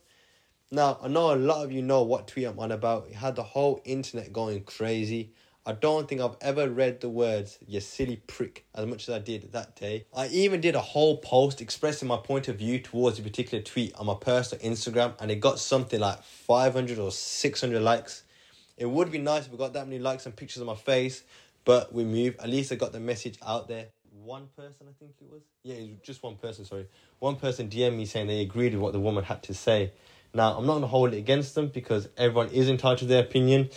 Now, 0.70 0.98
I 1.02 1.08
know 1.08 1.34
a 1.34 1.36
lot 1.36 1.64
of 1.64 1.70
you 1.70 1.82
know 1.82 2.02
what 2.02 2.28
tweet 2.28 2.46
I'm 2.46 2.58
on 2.58 2.72
about. 2.72 3.06
It 3.08 3.14
had 3.14 3.36
the 3.36 3.42
whole 3.42 3.82
internet 3.84 4.32
going 4.32 4.64
crazy. 4.64 5.32
I 5.64 5.72
don't 5.72 6.08
think 6.08 6.20
I've 6.20 6.36
ever 6.40 6.68
read 6.68 7.00
the 7.00 7.08
words, 7.08 7.58
you 7.68 7.78
silly 7.78 8.16
prick, 8.26 8.64
as 8.74 8.84
much 8.84 9.08
as 9.08 9.14
I 9.14 9.20
did 9.20 9.52
that 9.52 9.76
day. 9.76 10.06
I 10.12 10.26
even 10.28 10.60
did 10.60 10.74
a 10.74 10.80
whole 10.80 11.18
post 11.18 11.60
expressing 11.60 12.08
my 12.08 12.16
point 12.16 12.48
of 12.48 12.56
view 12.56 12.80
towards 12.80 13.20
a 13.20 13.22
particular 13.22 13.62
tweet 13.62 13.94
on 13.94 14.06
my 14.06 14.16
personal 14.20 14.64
Instagram, 14.64 15.14
and 15.20 15.30
it 15.30 15.36
got 15.36 15.60
something 15.60 16.00
like 16.00 16.20
500 16.24 16.98
or 16.98 17.12
600 17.12 17.80
likes. 17.80 18.24
It 18.76 18.86
would 18.86 19.12
be 19.12 19.18
nice 19.18 19.46
if 19.46 19.52
we 19.52 19.58
got 19.58 19.74
that 19.74 19.86
many 19.86 20.00
likes 20.00 20.26
and 20.26 20.34
pictures 20.34 20.62
of 20.62 20.66
my 20.66 20.74
face, 20.74 21.22
but 21.64 21.92
we 21.92 22.04
moved. 22.04 22.40
At 22.40 22.48
least 22.48 22.72
I 22.72 22.76
got 22.76 22.92
the 22.92 23.00
message 23.00 23.38
out 23.46 23.68
there. 23.68 23.86
One 24.24 24.48
person, 24.56 24.86
I 24.88 24.92
think 24.98 25.12
it 25.20 25.30
was. 25.30 25.42
Yeah, 25.64 25.76
it 25.76 25.90
was 25.90 25.98
just 26.02 26.22
one 26.22 26.36
person. 26.36 26.64
Sorry, 26.64 26.86
one 27.18 27.36
person 27.36 27.68
DM 27.68 27.96
me 27.96 28.06
saying 28.06 28.26
they 28.26 28.40
agreed 28.40 28.74
with 28.74 28.82
what 28.82 28.92
the 28.92 29.00
woman 29.00 29.24
had 29.24 29.42
to 29.44 29.54
say. 29.54 29.92
Now 30.34 30.56
I'm 30.56 30.66
not 30.66 30.74
gonna 30.74 30.86
hold 30.86 31.14
it 31.14 31.18
against 31.18 31.54
them 31.54 31.68
because 31.68 32.08
everyone 32.16 32.48
is 32.48 32.68
entitled 32.68 32.98
to 33.00 33.06
their 33.06 33.22
opinion. 33.22 33.70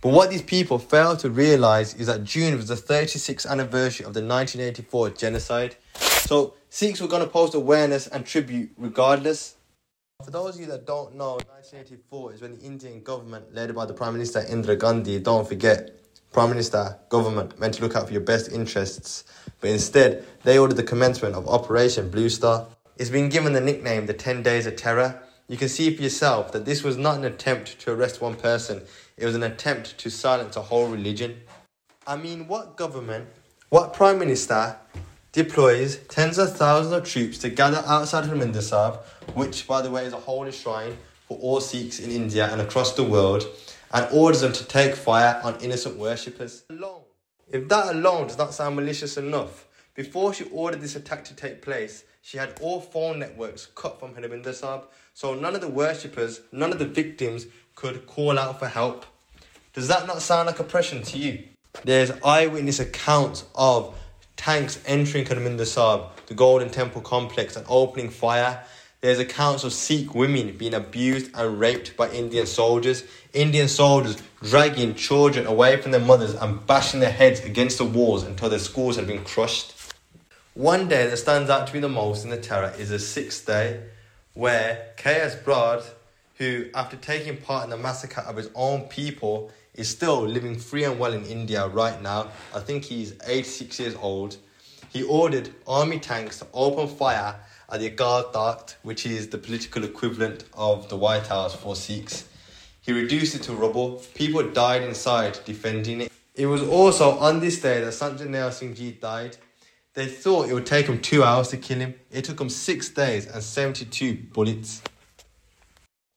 But 0.00 0.12
what 0.12 0.30
these 0.30 0.42
people 0.42 0.78
fail 0.78 1.16
to 1.18 1.30
realize 1.30 1.94
is 1.94 2.08
that 2.08 2.24
June 2.24 2.56
was 2.56 2.66
the 2.66 2.74
36th 2.74 3.48
anniversary 3.48 4.04
of 4.04 4.14
the 4.14 4.20
1984 4.20 5.10
genocide. 5.10 5.76
So 5.94 6.54
Sikhs 6.70 7.00
were 7.00 7.06
gonna 7.06 7.26
post 7.26 7.54
awareness 7.54 8.08
and 8.08 8.26
tribute 8.26 8.72
regardless. 8.76 9.56
For 10.24 10.30
those 10.30 10.56
of 10.56 10.60
you 10.60 10.66
that 10.68 10.86
don't 10.86 11.14
know, 11.14 11.34
1984 11.34 12.32
is 12.34 12.40
when 12.42 12.58
the 12.58 12.64
Indian 12.64 13.02
government, 13.02 13.54
led 13.54 13.74
by 13.74 13.86
the 13.86 13.94
Prime 13.94 14.12
Minister 14.12 14.40
Indira 14.42 14.78
Gandhi, 14.78 15.18
don't 15.18 15.46
forget, 15.46 15.96
Prime 16.32 16.48
Minister, 16.48 16.98
government, 17.10 17.60
meant 17.60 17.74
to 17.74 17.82
look 17.82 17.94
out 17.94 18.06
for 18.06 18.12
your 18.12 18.22
best 18.22 18.50
interests, 18.50 19.24
but 19.60 19.68
instead, 19.68 20.24
they 20.44 20.56
ordered 20.56 20.76
the 20.78 20.82
commencement 20.82 21.34
of 21.34 21.46
Operation 21.46 22.08
Blue 22.08 22.30
Star. 22.30 22.68
It's 22.96 23.10
been 23.10 23.28
given 23.28 23.52
the 23.52 23.60
nickname 23.60 24.06
the 24.06 24.14
10 24.14 24.42
Days 24.42 24.66
of 24.66 24.76
Terror. 24.76 25.22
You 25.46 25.58
can 25.58 25.68
see 25.68 25.94
for 25.94 26.02
yourself 26.02 26.50
that 26.52 26.64
this 26.64 26.82
was 26.82 26.96
not 26.96 27.18
an 27.18 27.26
attempt 27.26 27.78
to 27.80 27.92
arrest 27.92 28.22
one 28.22 28.34
person, 28.34 28.80
it 29.18 29.26
was 29.26 29.34
an 29.34 29.42
attempt 29.42 29.98
to 29.98 30.10
silence 30.10 30.56
a 30.56 30.62
whole 30.62 30.88
religion. 30.88 31.42
I 32.06 32.16
mean, 32.16 32.48
what 32.48 32.78
government, 32.78 33.28
what 33.68 33.92
Prime 33.92 34.18
Minister 34.18 34.78
deploys 35.32 35.96
tens 36.08 36.38
of 36.38 36.56
thousands 36.56 36.94
of 36.94 37.04
troops 37.04 37.36
to 37.38 37.50
gather 37.50 37.84
outside 37.86 38.24
Harmandir 38.24 38.62
Sahib, 38.62 39.00
which, 39.34 39.66
by 39.66 39.82
the 39.82 39.90
way, 39.90 40.06
is 40.06 40.14
a 40.14 40.16
holy 40.16 40.52
shrine 40.52 40.96
for 41.28 41.36
all 41.38 41.60
Sikhs 41.60 42.00
in 42.00 42.10
India 42.10 42.50
and 42.50 42.62
across 42.62 42.94
the 42.94 43.04
world, 43.04 43.44
and 43.92 44.08
orders 44.12 44.40
them 44.40 44.52
to 44.52 44.64
take 44.64 44.94
fire 44.94 45.40
on 45.44 45.60
innocent 45.60 45.96
worshippers. 45.96 46.64
If 47.50 47.68
that 47.68 47.94
alone 47.94 48.28
does 48.28 48.38
not 48.38 48.54
sound 48.54 48.76
malicious 48.76 49.16
enough, 49.16 49.66
before 49.94 50.32
she 50.32 50.44
ordered 50.44 50.80
this 50.80 50.96
attack 50.96 51.24
to 51.24 51.34
take 51.34 51.60
place, 51.60 52.04
she 52.22 52.38
had 52.38 52.58
all 52.62 52.80
phone 52.80 53.18
networks 53.18 53.66
cut 53.74 54.00
from 54.00 54.14
Sahib, 54.14 54.84
so 55.12 55.34
none 55.34 55.54
of 55.54 55.60
the 55.60 55.68
worshippers, 55.68 56.40
none 56.52 56.72
of 56.72 56.78
the 56.78 56.86
victims 56.86 57.46
could 57.74 58.06
call 58.06 58.38
out 58.38 58.58
for 58.58 58.68
help. 58.68 59.04
Does 59.74 59.88
that 59.88 60.06
not 60.06 60.22
sound 60.22 60.46
like 60.46 60.60
oppression 60.60 61.02
to 61.02 61.18
you? 61.18 61.44
There's 61.84 62.10
eyewitness 62.24 62.80
accounts 62.80 63.44
of 63.54 63.98
tanks 64.36 64.80
entering 64.86 65.24
Sahib, 65.66 66.10
the 66.26 66.34
Golden 66.34 66.70
Temple 66.70 67.02
complex, 67.02 67.56
and 67.56 67.66
opening 67.68 68.10
fire. 68.10 68.64
There's 69.02 69.18
accounts 69.18 69.64
of 69.64 69.72
Sikh 69.72 70.14
women 70.14 70.56
being 70.56 70.74
abused 70.74 71.32
and 71.34 71.58
raped 71.58 71.96
by 71.96 72.08
Indian 72.10 72.46
soldiers. 72.46 73.02
Indian 73.32 73.66
soldiers 73.66 74.16
dragging 74.40 74.94
children 74.94 75.44
away 75.44 75.82
from 75.82 75.90
their 75.90 76.00
mothers 76.00 76.34
and 76.34 76.64
bashing 76.68 77.00
their 77.00 77.10
heads 77.10 77.40
against 77.40 77.78
the 77.78 77.84
walls 77.84 78.22
until 78.22 78.48
their 78.48 78.60
skulls 78.60 78.94
had 78.94 79.08
been 79.08 79.24
crushed. 79.24 79.74
One 80.54 80.86
day 80.86 81.08
that 81.08 81.16
stands 81.16 81.50
out 81.50 81.66
to 81.66 81.74
me 81.74 81.80
the 81.80 81.88
most 81.88 82.22
in 82.22 82.30
the 82.30 82.36
terror 82.36 82.72
is 82.78 82.90
the 82.90 83.00
sixth 83.00 83.44
day, 83.44 83.80
where 84.34 84.92
K.S. 84.98 85.34
Brar, 85.34 85.82
who, 86.36 86.66
after 86.72 86.96
taking 86.96 87.38
part 87.38 87.64
in 87.64 87.70
the 87.70 87.76
massacre 87.76 88.20
of 88.20 88.36
his 88.36 88.50
own 88.54 88.82
people, 88.82 89.50
is 89.74 89.88
still 89.88 90.22
living 90.22 90.56
free 90.56 90.84
and 90.84 91.00
well 91.00 91.12
in 91.12 91.26
India 91.26 91.66
right 91.66 92.00
now. 92.00 92.28
I 92.54 92.60
think 92.60 92.84
he's 92.84 93.14
86 93.26 93.80
years 93.80 93.96
old. 93.96 94.36
He 94.90 95.02
ordered 95.02 95.50
army 95.66 95.98
tanks 95.98 96.38
to 96.38 96.46
open 96.54 96.86
fire 96.86 97.34
at 97.72 97.80
the 97.80 97.90
Akal 97.90 98.30
Takht, 98.32 98.74
which 98.82 99.06
is 99.06 99.28
the 99.28 99.38
political 99.38 99.82
equivalent 99.82 100.44
of 100.52 100.90
the 100.90 100.96
White 100.96 101.26
House 101.26 101.54
for 101.54 101.74
Sikhs. 101.74 102.28
He 102.82 102.92
reduced 102.92 103.34
it 103.34 103.42
to 103.44 103.54
rubble. 103.54 104.02
People 104.14 104.42
died 104.50 104.82
inside 104.82 105.38
defending 105.46 106.02
it. 106.02 106.12
It 106.34 106.46
was 106.46 106.62
also 106.62 107.12
on 107.18 107.40
this 107.40 107.62
day 107.62 107.80
that 107.80 107.94
Jarnail 107.94 108.52
Singh 108.52 108.74
Ji 108.74 108.92
died. 108.92 109.38
They 109.94 110.06
thought 110.06 110.50
it 110.50 110.54
would 110.54 110.66
take 110.66 110.86
them 110.86 111.00
two 111.00 111.24
hours 111.24 111.48
to 111.48 111.56
kill 111.56 111.78
him. 111.78 111.94
It 112.10 112.24
took 112.24 112.36
them 112.36 112.50
six 112.50 112.90
days 112.90 113.26
and 113.26 113.42
72 113.42 114.18
bullets. 114.32 114.82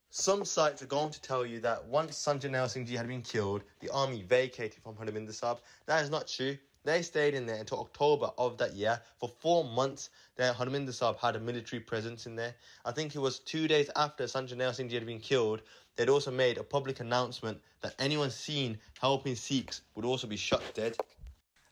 Some 0.10 0.44
sites 0.44 0.82
are 0.82 0.88
going 0.88 1.12
to 1.12 1.22
tell 1.22 1.46
you 1.46 1.62
that 1.62 1.86
once 1.86 2.26
Jarnail 2.26 2.70
Singh 2.70 2.86
Ji 2.86 2.96
had 2.96 3.08
been 3.08 3.22
killed, 3.22 3.64
the 3.80 3.90
army 3.90 4.24
vacated 4.28 4.82
from 4.84 4.96
Harmandir 4.96 5.34
Sahib. 5.34 5.60
That 5.86 6.04
is 6.04 6.10
not 6.10 6.28
true. 6.28 6.58
They 6.86 7.02
stayed 7.02 7.34
in 7.34 7.48
there 7.48 7.56
until 7.56 7.80
October 7.80 8.30
of 8.38 8.60
that 8.60 8.76
year. 8.76 9.02
For 9.20 9.28
four 9.28 9.64
months, 9.64 10.12
Harmandir 10.40 10.94
Sahib 10.94 11.18
had 11.18 11.36
a 11.36 11.40
military 11.40 11.80
presence 11.80 12.28
in 12.28 12.36
there. 12.36 12.54
I 12.86 12.92
think 12.92 13.16
it 13.16 13.20
was 13.20 13.40
two 13.40 13.68
days 13.68 13.90
after 13.96 14.28
Sant 14.28 14.52
Jarnail 14.52 14.74
Singh 14.74 14.90
Ji 14.90 14.96
had 14.96 15.06
been 15.08 15.20
killed, 15.20 15.64
they'd 15.96 16.10
also 16.10 16.30
made 16.30 16.60
a 16.60 16.64
public 16.64 17.00
announcement 17.00 17.60
that 17.82 17.96
anyone 17.98 18.30
seen 18.30 18.78
helping 19.02 19.36
Sikhs 19.36 19.82
would 19.96 20.06
also 20.06 20.28
be 20.28 20.38
shot 20.38 20.62
dead. 20.76 20.96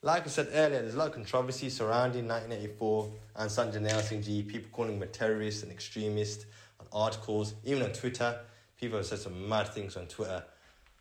Like 0.02 0.26
I 0.26 0.30
said 0.30 0.50
earlier, 0.52 0.82
there's 0.82 0.96
a 0.96 0.98
lot 0.98 1.10
of 1.10 1.14
controversy 1.14 1.70
surrounding 1.70 2.28
1984 2.28 3.12
and 3.36 3.52
Sant 3.52 3.74
Jarnail 3.76 4.02
Singh 4.02 4.24
Ji, 4.24 4.42
people 4.42 4.70
calling 4.72 4.96
him 4.96 5.04
a 5.04 5.06
terrorist 5.06 5.62
and 5.62 5.72
extremist 5.72 6.48
on 6.80 6.88
articles, 6.92 7.54
even 7.64 7.84
on 7.84 7.92
Twitter. 7.94 8.40
People 8.80 8.98
have 8.98 9.06
said 9.06 9.20
some 9.20 9.48
mad 9.48 9.68
things 9.68 9.96
on 9.96 10.08
Twitter. 10.08 10.44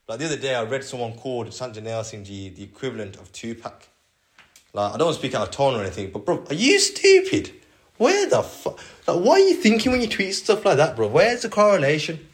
Like 0.07 0.19
the 0.19 0.26
other 0.26 0.37
day, 0.37 0.54
I 0.54 0.64
read 0.64 0.85
someone 0.85 1.14
called 1.14 1.52
Sant 1.54 1.75
Jarnail 1.75 2.04
Singh 2.04 2.25
Ji 2.25 2.50
the 2.50 2.62
equivalent 2.62 3.16
of 3.16 3.33
Tupac. 3.33 3.88
Like, 4.75 4.95
I 4.95 4.97
don't 4.97 5.07
want 5.07 5.17
to 5.17 5.21
speak 5.21 5.35
out 5.35 5.49
of 5.49 5.50
tone 5.50 5.75
or 5.75 5.83
anything, 5.83 6.11
but 6.11 6.25
bro, 6.25 6.45
are 6.49 6.55
you 6.55 6.79
stupid? 6.79 7.52
Where 7.99 8.29
the 8.29 8.43
fuck? 8.43 8.79
Like, 9.07 9.21
what 9.21 9.41
are 9.41 9.45
you 9.47 9.55
thinking 9.55 9.93
when 9.93 10.00
you 10.00 10.09
tweet 10.09 10.35
stuff 10.35 10.64
like 10.64 10.79
that, 10.79 10.97
bro? 10.97 11.09
Where's 11.09 11.43
the 11.43 11.49
correlation? 11.49 12.26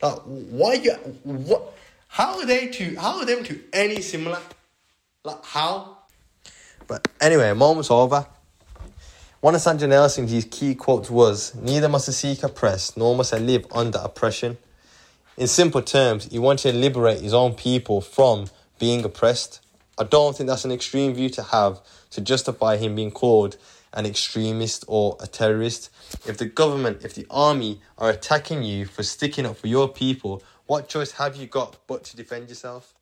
Like, 0.00 0.18
why 0.22 0.74
you, 0.74 0.92
what? 1.24 1.74
How 2.08 2.38
are 2.38 2.46
they 2.46 2.68
to? 2.68 2.96
how 2.96 3.18
are 3.18 3.24
them 3.24 3.44
to 3.44 3.60
any 3.72 4.00
similar? 4.00 4.40
Like, 5.22 5.44
how? 5.44 5.98
But 6.86 7.06
anyway, 7.20 7.52
moment's 7.52 7.90
over. 7.90 8.26
One 9.40 9.54
of 9.54 9.60
Sant 9.60 9.80
Jarnail 9.80 10.50
key 10.50 10.74
quotes 10.74 11.08
was, 11.08 11.54
Neither 11.54 11.88
must 11.88 12.08
a 12.08 12.12
Sikh 12.12 12.42
oppress, 12.42 12.96
nor 12.96 13.16
must 13.16 13.32
I 13.32 13.38
live 13.38 13.66
under 13.72 13.98
oppression. 13.98 14.58
In 15.36 15.46
simple 15.46 15.82
terms, 15.82 16.26
he 16.26 16.38
wanted 16.38 16.72
to 16.72 16.78
liberate 16.78 17.20
his 17.20 17.32
own 17.32 17.54
people 17.54 18.00
from 18.00 18.46
being 18.78 19.04
oppressed. 19.04 19.59
I 20.00 20.04
don't 20.04 20.34
think 20.34 20.48
that's 20.48 20.64
an 20.64 20.72
extreme 20.72 21.12
view 21.12 21.28
to 21.28 21.42
have 21.42 21.82
to 22.12 22.22
justify 22.22 22.78
him 22.78 22.94
being 22.94 23.10
called 23.10 23.58
an 23.92 24.06
extremist 24.06 24.82
or 24.88 25.18
a 25.20 25.26
terrorist. 25.26 25.90
If 26.26 26.38
the 26.38 26.46
government, 26.46 27.04
if 27.04 27.14
the 27.14 27.26
army 27.30 27.82
are 27.98 28.08
attacking 28.08 28.62
you 28.62 28.86
for 28.86 29.02
sticking 29.02 29.44
up 29.44 29.58
for 29.58 29.66
your 29.66 29.88
people, 29.88 30.42
what 30.64 30.88
choice 30.88 31.12
have 31.12 31.36
you 31.36 31.46
got 31.46 31.76
but 31.86 32.04
to 32.04 32.16
defend 32.16 32.48
yourself? 32.48 32.94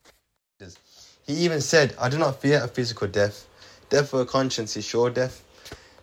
He 1.25 1.35
even 1.35 1.61
said, 1.61 1.95
I 2.00 2.09
do 2.09 2.19
not 2.19 2.40
fear 2.40 2.64
a 2.64 2.67
physical 2.67 3.07
death. 3.07 3.47
Death 3.90 4.11
for 4.11 4.23
a 4.23 4.26
conscience 4.26 4.76
is 4.76 4.85
sure 4.85 5.09
death. 5.09 5.45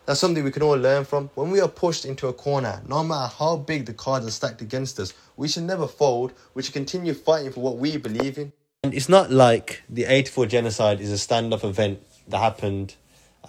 That's 0.05 0.21
something 0.21 0.45
we 0.45 0.51
can 0.51 0.63
all 0.63 0.77
learn 0.77 1.03
from. 1.03 1.29
When 1.35 1.51
we 1.51 1.59
are 1.59 1.67
pushed 1.67 2.05
into 2.05 2.29
a 2.29 2.33
corner, 2.33 2.81
no 2.87 3.03
matter 3.03 3.33
how 3.37 3.57
big 3.57 3.85
the 3.85 3.93
cards 3.93 4.25
are 4.27 4.31
stacked 4.31 4.61
against 4.61 4.97
us, 5.01 5.13
we 5.35 5.49
should 5.49 5.63
never 5.63 5.87
fold. 5.87 6.31
We 6.53 6.63
should 6.63 6.73
continue 6.73 7.13
fighting 7.13 7.51
for 7.51 7.59
what 7.59 7.79
we 7.79 7.97
believe 7.97 8.37
in. 8.37 8.53
And 8.85 8.93
it's 8.93 9.09
not 9.09 9.31
like 9.31 9.81
the 9.89 10.05
84 10.05 10.45
genocide 10.45 11.01
is 11.01 11.11
a 11.11 11.15
standoff 11.15 11.63
event 11.63 12.03
that 12.27 12.37
happened 12.37 12.93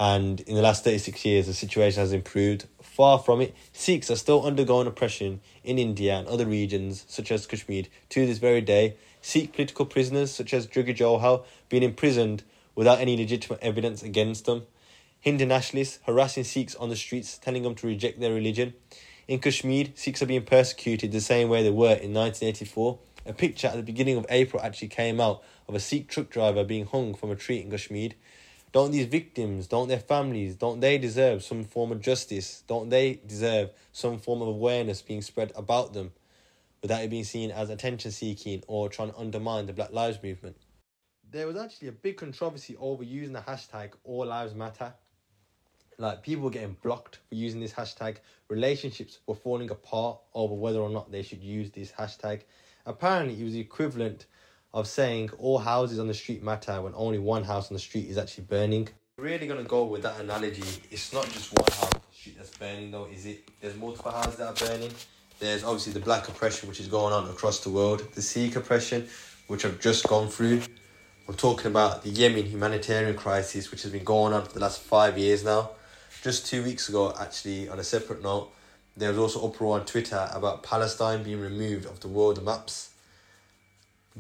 and 0.00 0.40
in 0.40 0.54
the 0.54 0.62
last 0.62 0.82
36 0.82 1.26
years 1.26 1.46
the 1.46 1.52
situation 1.52 2.00
has 2.00 2.14
improved. 2.14 2.66
Far 2.80 3.18
from 3.18 3.42
it, 3.42 3.54
Sikhs 3.74 4.10
are 4.10 4.16
still 4.16 4.46
undergoing 4.46 4.86
oppression 4.86 5.42
in 5.62 5.78
India 5.78 6.16
and 6.16 6.26
other 6.26 6.46
regions 6.46 7.04
such 7.06 7.30
as 7.30 7.46
Kashmir 7.46 7.84
to 8.08 8.24
this 8.24 8.38
very 8.38 8.62
day. 8.62 8.96
Sikh 9.20 9.52
political 9.52 9.84
prisoners 9.84 10.32
such 10.32 10.54
as 10.54 10.66
Jaggi 10.66 10.96
Johal 10.96 11.44
being 11.68 11.82
imprisoned 11.82 12.42
without 12.74 12.98
any 12.98 13.14
legitimate 13.14 13.60
evidence 13.60 14.02
against 14.02 14.46
them. 14.46 14.62
Hindu 15.20 15.44
nationalists 15.44 15.98
harassing 16.06 16.44
Sikhs 16.44 16.74
on 16.76 16.88
the 16.88 16.96
streets, 16.96 17.36
telling 17.36 17.62
them 17.62 17.74
to 17.74 17.86
reject 17.86 18.20
their 18.20 18.32
religion. 18.32 18.72
In 19.28 19.40
Kashmir, 19.40 19.88
Sikhs 19.96 20.22
are 20.22 20.26
being 20.26 20.46
persecuted 20.46 21.12
the 21.12 21.20
same 21.20 21.50
way 21.50 21.62
they 21.62 21.68
were 21.68 21.92
in 21.92 22.14
1984. 22.14 22.98
A 23.26 23.33
picture 23.33 23.68
at 23.68 23.76
the 23.76 23.83
beginning 23.83 24.16
of 24.16 24.26
April 24.28 24.62
actually 24.62 24.88
came 24.88 25.21
out 25.21 25.42
of 25.68 25.75
a 25.75 25.80
Sikh 25.80 26.09
truck 26.09 26.30
driver 26.30 26.64
being 26.64 26.87
hung 26.87 27.14
from 27.14 27.30
a 27.30 27.37
tree 27.37 27.61
in 27.61 27.71
Kashmir. 27.71 28.11
Don't 28.73 28.92
these 28.92 29.06
victims, 29.06 29.66
don't 29.66 29.88
their 29.88 30.00
families, 30.00 30.54
don't 30.54 30.80
they 30.80 30.99
deserve 30.99 31.42
some 31.42 31.64
form 31.64 31.92
of 31.92 32.00
justice? 32.00 32.62
Don't 32.66 32.90
they 32.90 33.21
deserve 33.26 33.71
some 33.92 34.18
form 34.18 34.42
of 34.42 34.49
awareness 34.49 35.02
being 35.02 35.23
spread 35.23 35.52
about 35.56 35.92
them? 35.92 36.12
without 36.87 37.02
it 37.02 37.11
being 37.11 37.25
seen 37.25 37.50
as 37.50 37.68
attention 37.68 38.12
seeking 38.12 38.62
or 38.68 38.88
trying 38.88 39.11
to 39.11 39.18
undermine 39.18 39.66
the 39.66 39.73
Black 39.73 39.92
Lives 39.92 40.23
Movement. 40.23 40.56
There 41.28 41.49
was 41.49 41.56
actually 41.56 41.88
a 41.88 41.92
big 41.92 42.16
controversy 42.16 42.76
over 42.78 43.02
using 43.02 43.33
the 43.33 43.40
hashtag 43.40 43.95
All 44.04 44.26
Lives 44.26 44.54
Matter. 44.54 44.95
Like 45.99 46.23
people 46.23 46.45
were 46.45 46.50
getting 46.50 46.76
blocked 46.83 47.18
for 47.28 47.35
using 47.35 47.61
this 47.61 47.73
hashtag. 47.73 48.18
Relationships 48.49 49.18
were 49.26 49.35
falling 49.35 49.71
apart 49.71 50.21
over 50.33 50.54
whether 50.54 50.78
or 50.78 50.88
not 50.88 51.11
they 51.11 51.23
should 51.23 51.42
use 51.42 51.73
this 51.73 51.90
hashtag. 51.90 52.42
Apparently, 52.86 53.38
it 53.40 53.44
was 53.44 53.52
the 53.52 53.60
equivalent 53.60 54.26
of 54.72 54.86
saying 54.86 55.30
all 55.38 55.58
houses 55.58 55.98
on 55.98 56.06
the 56.06 56.14
street 56.14 56.42
matter 56.42 56.80
when 56.80 56.92
only 56.94 57.18
one 57.18 57.42
house 57.42 57.68
on 57.70 57.74
the 57.74 57.80
street 57.80 58.08
is 58.08 58.16
actually 58.16 58.44
burning. 58.44 58.88
Really 59.18 59.48
gonna 59.48 59.64
go 59.64 59.84
with 59.84 60.02
that 60.02 60.20
analogy. 60.20 60.62
It's 60.90 61.12
not 61.12 61.24
just 61.30 61.52
one 61.52 61.64
house 61.64 61.94
on 61.94 62.00
street 62.12 62.36
that's 62.36 62.56
burning, 62.56 62.92
though, 62.92 63.06
is 63.06 63.26
it? 63.26 63.48
There's 63.60 63.76
multiple 63.76 64.12
houses 64.12 64.36
that 64.36 64.46
are 64.48 64.66
burning. 64.68 64.92
There's 65.40 65.64
obviously 65.64 65.94
the 65.94 66.00
black 66.00 66.28
oppression 66.28 66.68
which 66.68 66.78
is 66.78 66.86
going 66.86 67.12
on 67.12 67.28
across 67.28 67.60
the 67.60 67.70
world, 67.70 68.06
the 68.14 68.22
Sikh 68.22 68.54
oppression 68.56 69.08
which 69.48 69.64
I've 69.64 69.80
just 69.80 70.06
gone 70.06 70.28
through. 70.28 70.62
We're 71.26 71.34
talking 71.34 71.66
about 71.66 72.02
the 72.02 72.10
Yemen 72.10 72.44
humanitarian 72.44 73.16
crisis 73.16 73.70
which 73.70 73.82
has 73.82 73.90
been 73.90 74.04
going 74.04 74.32
on 74.32 74.44
for 74.44 74.52
the 74.52 74.60
last 74.60 74.80
five 74.80 75.18
years 75.18 75.44
now. 75.44 75.70
Just 76.22 76.46
two 76.46 76.62
weeks 76.62 76.88
ago, 76.88 77.14
actually, 77.18 77.68
on 77.68 77.78
a 77.78 77.84
separate 77.84 78.22
note, 78.22 78.52
there 78.96 79.10
was 79.10 79.18
also 79.18 79.46
uproar 79.46 79.78
on 79.78 79.86
Twitter 79.86 80.28
about 80.32 80.62
Palestine 80.62 81.22
being 81.22 81.40
removed 81.40 81.86
off 81.86 82.00
the 82.00 82.08
world 82.08 82.42
maps. 82.44 82.90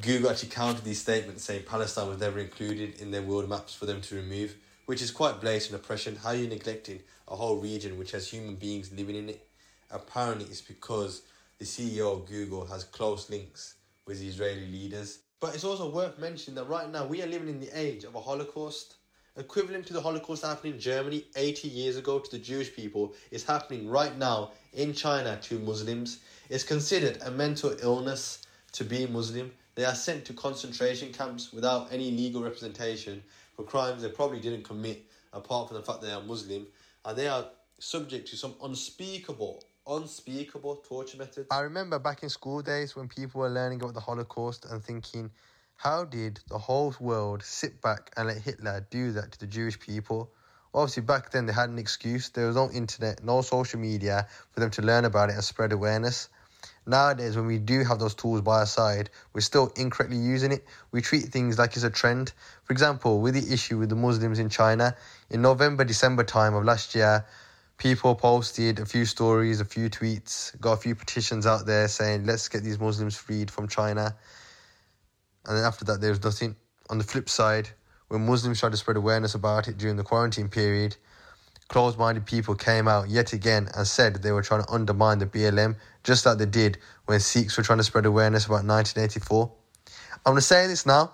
Google 0.00 0.30
actually 0.30 0.50
countered 0.50 0.84
these 0.84 1.00
statements 1.00 1.44
saying 1.44 1.64
Palestine 1.64 2.08
was 2.08 2.20
never 2.20 2.38
included 2.38 3.00
in 3.00 3.10
their 3.10 3.22
world 3.22 3.48
maps 3.48 3.74
for 3.74 3.86
them 3.86 4.00
to 4.02 4.14
remove, 4.14 4.54
which 4.84 5.00
is 5.00 5.10
quite 5.10 5.40
blatant 5.40 5.74
oppression. 5.74 6.16
How 6.16 6.30
are 6.30 6.36
you 6.36 6.48
neglecting 6.48 7.00
a 7.28 7.36
whole 7.36 7.56
region 7.56 7.98
which 7.98 8.12
has 8.12 8.28
human 8.28 8.56
beings 8.56 8.92
living 8.92 9.16
in 9.16 9.30
it? 9.30 9.46
apparently 9.90 10.46
it's 10.46 10.60
because 10.60 11.22
the 11.58 11.64
CEO 11.64 12.12
of 12.12 12.26
Google 12.26 12.66
has 12.66 12.84
close 12.84 13.30
links 13.30 13.74
with 14.06 14.22
Israeli 14.22 14.66
leaders. 14.66 15.20
But 15.40 15.54
it's 15.54 15.64
also 15.64 15.90
worth 15.90 16.18
mentioning 16.18 16.56
that 16.56 16.68
right 16.68 16.90
now 16.90 17.06
we 17.06 17.22
are 17.22 17.26
living 17.26 17.48
in 17.48 17.60
the 17.60 17.78
age 17.78 18.04
of 18.04 18.14
a 18.14 18.20
Holocaust. 18.20 18.95
Equivalent 19.38 19.86
to 19.86 19.92
the 19.92 20.00
Holocaust 20.00 20.44
happening 20.46 20.74
in 20.74 20.80
Germany 20.80 21.22
80 21.36 21.68
years 21.68 21.98
ago 21.98 22.18
to 22.18 22.30
the 22.30 22.38
Jewish 22.38 22.74
people 22.74 23.12
is 23.30 23.44
happening 23.44 23.86
right 23.86 24.16
now 24.16 24.52
in 24.72 24.94
China 24.94 25.38
to 25.42 25.58
Muslims. 25.58 26.20
It's 26.48 26.64
considered 26.64 27.18
a 27.22 27.30
mental 27.30 27.76
illness 27.82 28.46
to 28.72 28.82
be 28.82 29.06
Muslim. 29.06 29.52
They 29.74 29.84
are 29.84 29.94
sent 29.94 30.24
to 30.26 30.32
concentration 30.32 31.12
camps 31.12 31.52
without 31.52 31.92
any 31.92 32.10
legal 32.10 32.42
representation 32.42 33.22
for 33.54 33.62
crimes 33.64 34.00
they 34.00 34.08
probably 34.08 34.40
didn't 34.40 34.62
commit, 34.62 35.04
apart 35.34 35.68
from 35.68 35.76
the 35.76 35.82
fact 35.82 36.00
they 36.00 36.12
are 36.12 36.22
Muslim, 36.22 36.66
and 37.04 37.18
they 37.18 37.28
are 37.28 37.44
subject 37.78 38.28
to 38.28 38.38
some 38.38 38.54
unspeakable, 38.62 39.62
unspeakable 39.86 40.76
torture 40.76 41.18
methods. 41.18 41.48
I 41.50 41.60
remember 41.60 41.98
back 41.98 42.22
in 42.22 42.30
school 42.30 42.62
days 42.62 42.96
when 42.96 43.06
people 43.06 43.42
were 43.42 43.50
learning 43.50 43.82
about 43.82 43.92
the 43.92 44.00
Holocaust 44.00 44.64
and 44.64 44.82
thinking, 44.82 45.30
how 45.76 46.04
did 46.04 46.40
the 46.48 46.58
whole 46.58 46.94
world 47.00 47.42
sit 47.42 47.82
back 47.82 48.10
and 48.16 48.28
let 48.28 48.38
Hitler 48.38 48.86
do 48.90 49.12
that 49.12 49.32
to 49.32 49.40
the 49.40 49.46
Jewish 49.46 49.78
people? 49.78 50.30
Obviously, 50.74 51.02
back 51.02 51.30
then 51.30 51.46
they 51.46 51.52
had 51.52 51.68
an 51.68 51.78
excuse. 51.78 52.30
There 52.30 52.46
was 52.46 52.56
no 52.56 52.70
internet, 52.70 53.22
no 53.22 53.42
social 53.42 53.78
media 53.78 54.26
for 54.52 54.60
them 54.60 54.70
to 54.70 54.82
learn 54.82 55.04
about 55.04 55.28
it 55.28 55.34
and 55.34 55.44
spread 55.44 55.72
awareness. 55.72 56.28
Nowadays, 56.86 57.36
when 57.36 57.46
we 57.46 57.58
do 57.58 57.84
have 57.84 57.98
those 57.98 58.14
tools 58.14 58.40
by 58.40 58.60
our 58.60 58.66
side, 58.66 59.10
we're 59.32 59.42
still 59.42 59.70
incorrectly 59.76 60.16
using 60.16 60.50
it. 60.50 60.64
We 60.92 61.02
treat 61.02 61.24
things 61.24 61.58
like 61.58 61.74
it's 61.74 61.84
a 61.84 61.90
trend. 61.90 62.32
For 62.64 62.72
example, 62.72 63.20
with 63.20 63.34
the 63.34 63.52
issue 63.52 63.78
with 63.78 63.90
the 63.90 63.96
Muslims 63.96 64.38
in 64.38 64.48
China, 64.48 64.96
in 65.30 65.42
November, 65.42 65.84
December 65.84 66.24
time 66.24 66.54
of 66.54 66.64
last 66.64 66.94
year, 66.94 67.26
people 67.76 68.14
posted 68.14 68.78
a 68.78 68.86
few 68.86 69.04
stories, 69.04 69.60
a 69.60 69.64
few 69.64 69.90
tweets, 69.90 70.58
got 70.60 70.72
a 70.72 70.76
few 70.78 70.94
petitions 70.94 71.46
out 71.46 71.66
there 71.66 71.86
saying, 71.88 72.24
let's 72.24 72.48
get 72.48 72.62
these 72.62 72.78
Muslims 72.78 73.16
freed 73.16 73.50
from 73.50 73.68
China. 73.68 74.14
And 75.46 75.56
then 75.56 75.64
after 75.64 75.84
that, 75.86 76.00
there 76.00 76.10
was 76.10 76.22
nothing. 76.22 76.56
On 76.90 76.98
the 76.98 77.04
flip 77.04 77.28
side, 77.28 77.70
when 78.08 78.26
Muslims 78.26 78.60
tried 78.60 78.72
to 78.72 78.76
spread 78.76 78.96
awareness 78.96 79.34
about 79.34 79.68
it 79.68 79.78
during 79.78 79.96
the 79.96 80.02
quarantine 80.02 80.48
period, 80.48 80.96
closed 81.68 81.98
minded 81.98 82.26
people 82.26 82.54
came 82.54 82.86
out 82.86 83.08
yet 83.08 83.32
again 83.32 83.68
and 83.76 83.86
said 83.86 84.14
they 84.22 84.32
were 84.32 84.42
trying 84.42 84.62
to 84.62 84.70
undermine 84.70 85.18
the 85.18 85.26
BLM, 85.26 85.76
just 86.04 86.24
like 86.24 86.38
they 86.38 86.46
did 86.46 86.78
when 87.06 87.18
Sikhs 87.20 87.56
were 87.56 87.64
trying 87.64 87.78
to 87.78 87.84
spread 87.84 88.06
awareness 88.06 88.46
about 88.46 88.64
1984. 88.64 89.50
I'm 90.24 90.32
going 90.32 90.36
to 90.36 90.42
say 90.42 90.66
this 90.66 90.86
now. 90.86 91.12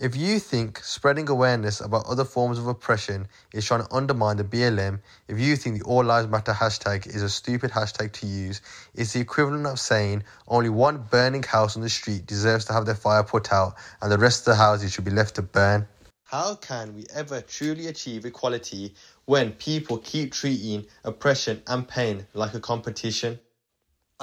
If 0.00 0.16
you 0.16 0.40
think 0.40 0.80
spreading 0.80 1.28
awareness 1.28 1.80
about 1.80 2.06
other 2.06 2.24
forms 2.24 2.58
of 2.58 2.66
oppression 2.66 3.28
is 3.52 3.64
trying 3.64 3.86
to 3.86 3.94
undermine 3.94 4.36
the 4.36 4.42
BLM, 4.42 4.98
if 5.28 5.38
you 5.38 5.54
think 5.54 5.78
the 5.78 5.84
All 5.84 6.02
Lives 6.02 6.26
Matter 6.26 6.52
hashtag 6.52 7.06
is 7.06 7.22
a 7.22 7.30
stupid 7.30 7.70
hashtag 7.70 8.10
to 8.14 8.26
use, 8.26 8.60
it's 8.96 9.12
the 9.12 9.20
equivalent 9.20 9.66
of 9.66 9.78
saying 9.78 10.24
only 10.48 10.68
one 10.68 10.98
burning 11.12 11.44
house 11.44 11.76
on 11.76 11.82
the 11.82 11.88
street 11.88 12.26
deserves 12.26 12.64
to 12.64 12.72
have 12.72 12.86
their 12.86 12.96
fire 12.96 13.22
put 13.22 13.52
out 13.52 13.76
and 14.02 14.10
the 14.10 14.18
rest 14.18 14.40
of 14.40 14.46
the 14.46 14.54
houses 14.56 14.92
should 14.92 15.04
be 15.04 15.12
left 15.12 15.36
to 15.36 15.42
burn. 15.42 15.86
How 16.24 16.56
can 16.56 16.96
we 16.96 17.06
ever 17.14 17.40
truly 17.40 17.86
achieve 17.86 18.24
equality 18.24 18.96
when 19.26 19.52
people 19.52 19.98
keep 19.98 20.32
treating 20.32 20.86
oppression 21.04 21.62
and 21.68 21.86
pain 21.86 22.26
like 22.34 22.54
a 22.54 22.60
competition? 22.60 23.38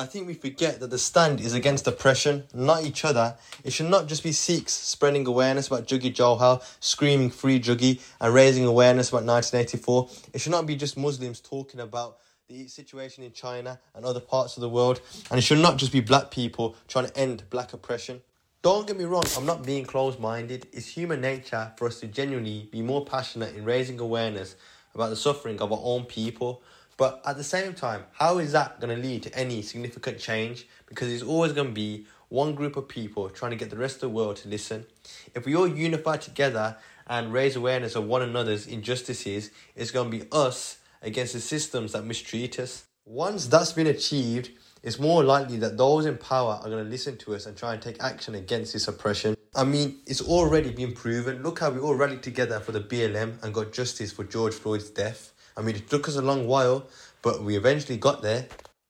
I 0.01 0.07
think 0.07 0.25
we 0.25 0.33
forget 0.33 0.79
that 0.79 0.89
the 0.89 0.97
stand 0.97 1.39
is 1.39 1.53
against 1.53 1.85
oppression, 1.85 2.45
not 2.55 2.83
each 2.83 3.05
other. 3.05 3.35
It 3.63 3.71
should 3.71 3.85
not 3.85 4.07
just 4.07 4.23
be 4.23 4.31
Sikhs 4.31 4.73
spreading 4.73 5.27
awareness 5.27 5.67
about 5.67 5.85
Jaggi 5.85 6.11
Johal, 6.11 6.63
screaming 6.79 7.29
free 7.29 7.59
Jaggi, 7.59 8.01
and 8.19 8.33
raising 8.33 8.65
awareness 8.65 9.09
about 9.09 9.25
1984. 9.25 10.09
It 10.33 10.41
should 10.41 10.53
not 10.53 10.65
be 10.65 10.75
just 10.75 10.97
Muslims 10.97 11.39
talking 11.39 11.79
about 11.79 12.17
the 12.49 12.67
situation 12.67 13.23
in 13.23 13.31
China 13.31 13.79
and 13.93 14.03
other 14.03 14.19
parts 14.19 14.57
of 14.57 14.61
the 14.61 14.69
world. 14.69 15.01
And 15.29 15.37
it 15.37 15.43
should 15.43 15.59
not 15.59 15.77
just 15.77 15.91
be 15.91 16.01
black 16.01 16.31
people 16.31 16.75
trying 16.87 17.05
to 17.05 17.15
end 17.15 17.43
black 17.51 17.73
oppression. 17.73 18.21
Don't 18.63 18.87
get 18.87 18.97
me 18.97 19.03
wrong, 19.03 19.25
I'm 19.37 19.45
not 19.45 19.63
being 19.63 19.85
closed 19.85 20.19
minded. 20.19 20.65
It's 20.73 20.87
human 20.87 21.21
nature 21.21 21.73
for 21.77 21.85
us 21.85 21.99
to 21.99 22.07
genuinely 22.07 22.67
be 22.71 22.81
more 22.81 23.05
passionate 23.05 23.55
in 23.55 23.65
raising 23.65 23.99
awareness 23.99 24.55
about 24.95 25.11
the 25.11 25.15
suffering 25.15 25.61
of 25.61 25.71
our 25.71 25.81
own 25.83 26.05
people. 26.05 26.63
But 27.01 27.19
at 27.25 27.35
the 27.35 27.43
same 27.43 27.73
time, 27.73 28.03
how 28.11 28.37
is 28.37 28.51
that 28.51 28.79
going 28.79 28.95
to 28.95 29.01
lead 29.01 29.23
to 29.23 29.35
any 29.35 29.63
significant 29.63 30.19
change? 30.19 30.67
Because 30.85 31.07
there's 31.07 31.23
always 31.23 31.51
going 31.51 31.69
to 31.69 31.73
be 31.73 32.05
one 32.29 32.53
group 32.53 32.77
of 32.77 32.87
people 32.87 33.27
trying 33.31 33.49
to 33.49 33.57
get 33.57 33.71
the 33.71 33.75
rest 33.75 33.95
of 33.95 34.01
the 34.01 34.09
world 34.09 34.35
to 34.35 34.49
listen. 34.49 34.85
If 35.33 35.47
we 35.47 35.55
all 35.55 35.67
unify 35.67 36.17
together 36.17 36.77
and 37.07 37.33
raise 37.33 37.55
awareness 37.55 37.95
of 37.95 38.03
one 38.03 38.21
another's 38.21 38.67
injustices, 38.67 39.49
it's 39.75 39.89
going 39.89 40.11
to 40.11 40.17
be 40.19 40.27
us 40.31 40.77
against 41.01 41.33
the 41.33 41.39
systems 41.39 41.93
that 41.93 42.05
mistreat 42.05 42.59
us. 42.59 42.85
Once 43.03 43.47
that's 43.47 43.73
been 43.73 43.87
achieved, 43.87 44.51
it's 44.83 44.99
more 44.99 45.23
likely 45.23 45.57
that 45.57 45.77
those 45.77 46.05
in 46.05 46.19
power 46.19 46.59
are 46.61 46.69
going 46.69 46.83
to 46.83 46.89
listen 46.91 47.17
to 47.17 47.33
us 47.33 47.47
and 47.47 47.57
try 47.57 47.73
and 47.73 47.81
take 47.81 47.99
action 48.03 48.35
against 48.35 48.73
this 48.73 48.87
oppression. 48.87 49.35
I 49.55 49.63
mean, 49.63 50.01
it's 50.05 50.21
already 50.21 50.69
been 50.69 50.93
proven. 50.93 51.41
Look 51.41 51.61
how 51.61 51.71
we 51.71 51.79
all 51.79 51.95
rallied 51.95 52.21
together 52.21 52.59
for 52.59 52.73
the 52.73 52.79
BLM 52.79 53.41
and 53.41 53.55
got 53.55 53.73
justice 53.73 54.11
for 54.11 54.23
George 54.23 54.53
Floyd's 54.53 54.91
death. 54.91 55.33
I 55.57 55.61
mean, 55.61 55.75
it 55.75 55.89
took 55.89 56.07
us 56.07 56.15
a 56.15 56.21
long 56.21 56.47
while, 56.47 56.87
but 57.21 57.43
we 57.43 57.55
eventually 57.55 57.97
got 57.97 58.21
there. 58.21 58.47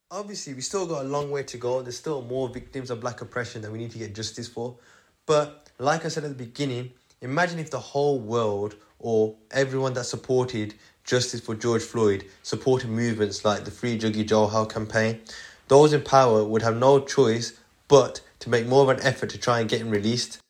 Obviously, 0.09 0.53
we 0.53 0.61
still 0.61 0.85
got 0.85 1.05
a 1.05 1.07
long 1.07 1.31
way 1.31 1.43
to 1.43 1.57
go. 1.57 1.81
There's 1.81 1.97
still 1.97 2.21
more 2.21 2.49
victims 2.49 2.91
of 2.91 2.99
black 2.99 3.21
oppression 3.21 3.61
that 3.61 3.71
we 3.71 3.77
need 3.77 3.91
to 3.91 3.97
get 3.97 4.13
justice 4.13 4.47
for. 4.47 4.75
But 5.25 5.69
like 5.79 6.05
I 6.05 6.09
said 6.09 6.23
at 6.23 6.29
the 6.29 6.43
beginning, 6.43 6.91
imagine 7.21 7.59
if 7.59 7.71
the 7.71 7.79
whole 7.79 8.19
world 8.19 8.75
or 8.99 9.35
everyone 9.51 9.93
that 9.93 10.05
supported 10.05 10.73
justice 11.03 11.41
for 11.41 11.55
George 11.55 11.81
Floyd 11.81 12.25
supported 12.43 12.89
movements 12.89 13.43
like 13.43 13.65
the 13.65 13.71
Free 13.71 13.97
Jaggi 13.97 14.27
Johal 14.27 14.69
campaign 14.69 15.19
those 15.71 15.93
in 15.93 16.01
power 16.01 16.43
would 16.43 16.63
have 16.63 16.75
no 16.75 16.99
choice 16.99 17.57
but 17.87 18.19
to 18.39 18.49
make 18.49 18.67
more 18.67 18.83
of 18.83 18.89
an 18.89 19.01
effort 19.05 19.29
to 19.29 19.37
try 19.37 19.61
and 19.61 19.69
get 19.69 19.79
him 19.79 19.89
released. 19.89 20.40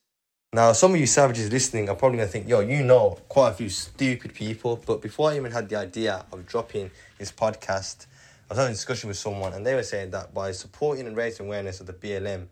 Now, 0.54 0.74
some 0.74 0.94
of 0.94 1.00
you 1.00 1.08
savages 1.08 1.50
listening 1.50 1.88
are 1.88 1.96
probably 1.96 2.18
going 2.18 2.28
to 2.28 2.32
think, 2.34 2.50
yo, 2.50 2.60
you 2.60 2.84
know 2.84 3.18
quite 3.30 3.52
a 3.52 3.54
few 3.54 3.70
stupid 3.70 4.34
people. 4.34 4.84
But 4.86 5.02
before 5.02 5.32
I 5.32 5.38
even 5.38 5.50
had 5.50 5.70
the 5.70 5.78
idea 5.78 6.26
of 6.30 6.46
dropping 6.46 6.92
this 7.18 7.32
podcast, 7.32 8.08
I 8.50 8.56
was 8.56 8.58
having 8.58 8.72
a 8.72 8.76
discussion 8.76 9.08
with 9.08 9.16
someone 9.16 9.54
and 9.54 9.66
they 9.66 9.76
were 9.76 9.84
saying 9.84 10.12
that 10.12 10.34
by 10.34 10.52
supporting 10.52 11.08
and 11.08 11.16
raising 11.16 11.46
awareness 11.46 11.80
of 11.80 11.88
the 11.88 11.94
BLM, 11.94 12.48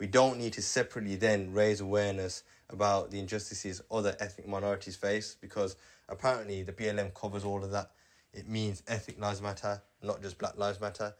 we 0.00 0.08
don't 0.08 0.36
need 0.36 0.52
to 0.54 0.62
separately 0.62 1.14
then 1.14 1.52
raise 1.52 1.80
awareness 1.80 2.42
about 2.70 3.12
the 3.12 3.20
injustices 3.20 3.80
other 3.88 4.16
ethnic 4.18 4.48
minorities 4.48 4.96
face 4.96 5.36
because 5.40 5.76
apparently 6.08 6.64
the 6.64 6.72
BLM 6.72 7.14
covers 7.14 7.44
all 7.44 7.62
of 7.62 7.70
that. 7.70 7.92
It 8.32 8.48
means 8.48 8.82
ethnic 8.88 9.20
lives 9.20 9.40
matter, 9.40 9.80
not 10.02 10.22
just 10.22 10.38
black 10.38 10.58
lives 10.58 10.80
matter. 10.80 11.14